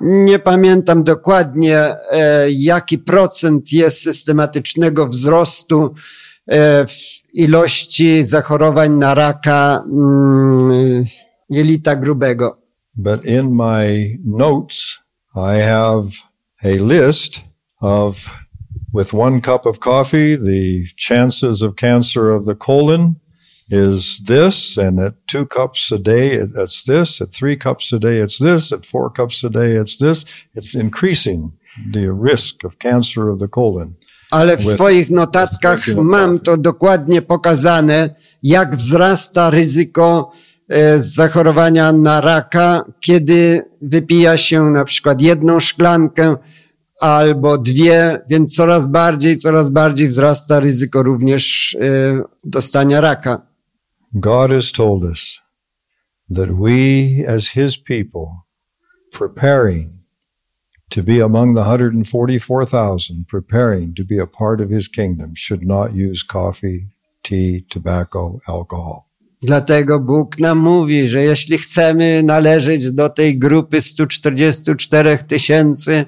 Nie 0.00 0.38
pamiętam 0.38 1.04
dokładnie, 1.04 1.78
e, 2.10 2.46
jaki 2.50 2.98
procent 2.98 3.72
jest 3.72 4.02
systematycznego 4.02 5.06
wzrostu 5.08 5.94
e, 6.46 6.86
w 6.86 6.94
ilości 7.34 8.24
zachorowań 8.24 8.92
na 8.92 9.14
raka 9.14 9.84
mm, 9.92 11.04
jelita 11.50 11.96
grubego. 11.96 12.58
but 12.94 13.26
in 13.26 13.54
my 13.56 14.06
notes, 14.24 14.98
I 15.34 15.62
have 15.62 16.04
a 16.64 16.68
list 16.78 17.40
of 17.82 18.38
with 18.92 19.12
one 19.12 19.40
cup 19.40 19.66
of 19.66 19.80
coffee, 19.80 20.36
the 20.36 20.86
chances 20.96 21.62
of 21.62 21.76
cancer 21.76 22.30
of 22.30 22.46
the 22.46 22.54
colon 22.54 23.16
is 23.68 24.20
this, 24.26 24.76
and 24.76 25.00
at 25.00 25.14
two 25.26 25.46
cups 25.46 25.90
a 25.90 25.98
day, 25.98 26.32
it's 26.32 26.84
this, 26.84 27.20
at 27.20 27.32
three 27.32 27.56
cups 27.56 27.92
a 27.92 27.98
day, 27.98 28.18
it's 28.18 28.38
this, 28.38 28.72
at 28.72 28.84
four 28.84 29.10
cups 29.10 29.42
a 29.44 29.50
day, 29.50 29.72
it's 29.72 29.96
this. 29.96 30.24
It's 30.54 30.74
increasing 30.74 31.52
the 31.92 32.12
risk 32.12 32.64
of 32.64 32.78
cancer 32.78 33.30
of 33.30 33.38
the 33.38 33.48
colon. 33.48 33.96
Ale 34.30 34.56
w 34.56 34.60
With- 34.64 34.74
swoich 34.74 35.10
notatkach 35.10 35.88
mam 35.96 36.38
to 36.40 36.56
dokładnie 36.56 37.22
pokazane, 37.22 38.14
jak 38.42 38.76
wzrasta 38.76 39.50
ryzyko 39.50 40.32
e, 40.68 40.98
zachorowania 40.98 41.92
na 41.92 42.20
raka, 42.20 42.84
kiedy 43.00 43.62
wypija 43.82 44.36
się 44.36 44.70
na 44.70 44.84
przykład 44.84 45.22
jedną 45.22 45.60
szklankę 45.60 46.36
albo 47.02 47.58
dwie, 47.58 48.20
więc 48.30 48.54
coraz 48.54 48.86
bardziej, 48.86 49.36
coraz 49.36 49.70
bardziej 49.70 50.08
wzrasta 50.08 50.60
ryzyko 50.60 51.02
również 51.02 51.76
e, 51.80 52.22
dostania 52.44 53.00
raka. 53.00 53.46
God 54.14 54.50
has 54.50 54.72
told 54.72 55.04
us 55.04 55.40
that 56.36 56.48
we, 56.50 57.08
as 57.28 57.48
His 57.48 57.78
people, 57.78 58.26
preparing 59.18 59.88
to 60.90 61.02
be 61.02 61.24
among 61.24 61.56
the 61.56 61.62
144,000, 61.62 63.26
preparing 63.26 63.94
to 63.94 64.04
be 64.04 64.22
a 64.22 64.26
part 64.26 64.60
of 64.60 64.70
His 64.70 64.88
kingdom, 64.88 65.32
should 65.36 65.66
not 65.66 65.90
use 65.94 66.24
coffee, 66.26 66.88
tea, 67.22 67.64
tobacco, 67.68 68.38
alcohol. 68.48 69.04
Dlatego 69.42 70.00
Bóg 70.00 70.38
nam 70.38 70.58
mówi, 70.58 71.08
że 71.08 71.22
jeśli 71.22 71.58
chcemy 71.58 72.22
należeć 72.22 72.92
do 72.92 73.08
tej 73.08 73.38
grupy 73.38 73.80
144 73.80 75.18
tysięcy 75.18 76.06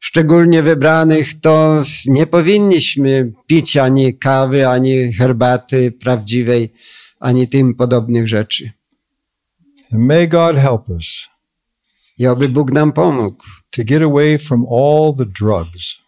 szczególnie 0.00 0.62
wybranych, 0.62 1.40
to 1.40 1.82
nie 2.06 2.26
powinniśmy 2.26 3.32
pić 3.46 3.76
ani 3.76 4.18
kawy, 4.18 4.68
ani 4.68 5.12
herbaty 5.12 5.92
prawdziwej, 5.92 6.72
ani 7.20 7.48
tym 7.48 7.74
podobnych 7.74 8.28
rzeczy. 8.28 8.72
And 9.92 10.02
may 10.02 10.28
God 10.28 10.56
help 10.56 10.88
us 10.88 11.28
I 12.18 12.26
oby 12.26 12.48
Bóg 12.48 12.72
nam 12.72 12.92
pomógł 12.92 13.44
to 13.70 13.82
get 13.84 14.02
away 14.02 14.38
from 14.38 14.66
all 14.70 15.14
the 15.18 15.26
drugs 15.26 16.00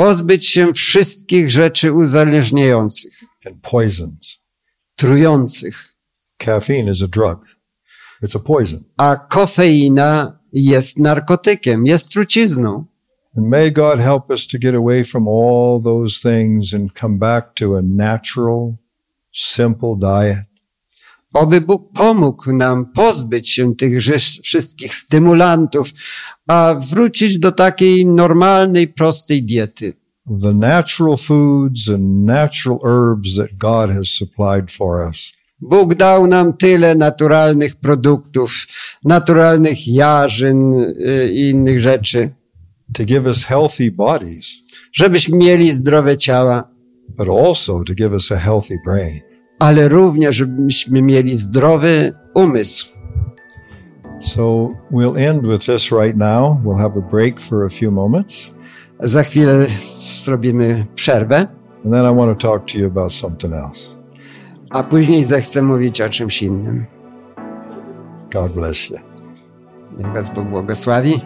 pozbyć 0.00 0.46
się 0.46 0.72
wszystkich 0.72 1.50
rzeczy 1.50 1.92
uzależniających, 1.92 3.20
and 3.46 3.56
poisons. 3.62 4.38
trujących, 4.96 5.94
Caffeine 6.38 6.92
is 6.92 7.02
a 7.02 7.08
drug. 7.08 7.46
It's 8.22 8.36
a 8.36 8.38
poison. 8.38 8.84
a 8.96 9.16
kofeina 9.16 10.39
jest 10.52 10.98
narkotykiem, 10.98 11.86
jest 11.86 12.10
trucizną. 12.12 12.84
And 13.36 13.46
may 13.46 13.72
God 13.72 13.98
help 14.00 14.30
us 14.30 14.46
to 14.46 14.58
get 14.58 14.74
away 14.74 15.04
from 15.04 15.28
all 15.28 15.82
those 15.82 16.30
things 16.30 16.74
and 16.74 16.92
come 17.00 17.18
back 17.18 17.54
to 17.54 17.76
a 17.76 17.82
natural, 17.82 18.74
simple 19.32 19.96
diet. 20.00 20.50
Oby 21.32 21.60
Bóg 21.60 21.92
pomógł 21.92 22.52
nam 22.52 22.92
pozbyć 22.92 23.50
się 23.50 23.76
tych 23.76 24.02
wszystkich 24.42 24.94
stymulantów, 24.94 25.90
a 26.48 26.74
wrócić 26.74 27.38
do 27.38 27.52
takiej 27.52 28.06
normalnej, 28.06 28.88
prostej 28.88 29.42
diety. 29.42 30.00
the 30.38 30.52
natural 30.52 31.16
foods 31.16 31.88
and 31.88 32.24
natural 32.24 32.78
herbs 32.84 33.36
that 33.36 33.58
God 33.58 33.90
has 33.90 34.10
supplied 34.10 34.70
for 34.70 35.02
us. 35.02 35.32
Bóg 35.60 35.94
dał 35.94 36.26
nam 36.26 36.52
tyle 36.52 36.94
naturalnych 36.94 37.76
produktów, 37.76 38.52
naturalnych 39.04 39.88
jarzyn 39.88 40.74
y, 40.74 41.30
i 41.32 41.50
innych 41.50 41.80
rzeczy, 41.80 42.30
to 42.92 43.04
give 43.04 43.26
us 43.26 43.44
healthy 43.44 43.90
bodies, 43.90 44.46
żebyśmy 44.92 45.38
mieli 45.38 45.72
zdrowe 45.72 46.18
ciała, 46.18 46.68
but 47.18 47.28
also 47.46 47.84
to 47.86 47.94
give 47.94 48.12
us 48.12 48.32
a 48.32 48.36
healthy 48.36 48.74
brain. 48.86 49.20
ale 49.58 49.88
również 49.88 50.36
żebyśmy 50.36 51.02
mieli 51.02 51.36
zdrowy 51.36 52.12
umysł. 52.34 52.86
So 54.20 54.74
we'll 54.92 55.16
end 55.28 55.46
with 55.46 55.66
this 55.66 55.90
right 55.92 56.16
now. 56.16 56.58
We'll 56.64 56.78
have 56.78 56.96
a 56.98 57.10
break 57.10 57.40
for 57.40 57.64
a 57.64 57.68
few 57.68 57.90
moments. 57.92 58.50
Za 59.00 59.22
chwilę 59.22 59.66
zrobimy 60.24 60.86
przerwę, 60.94 61.46
And 61.84 61.94
then 61.94 62.12
I 62.12 62.16
want 62.16 62.38
to 62.40 62.48
talk 62.48 62.66
to 62.72 62.78
you 62.78 62.86
about 62.86 63.12
something 63.12 63.54
else. 63.54 63.99
A 64.70 64.82
później 64.82 65.24
zechcę 65.24 65.62
mówić 65.62 66.00
o 66.00 66.10
czymś 66.10 66.42
innym. 66.42 66.86
God 68.32 68.52
bless 68.52 68.90
you. 68.90 68.96
Niech 69.98 70.12
Was 70.14 70.34
Bóg 70.34 70.44
błogosławi. 70.44 71.20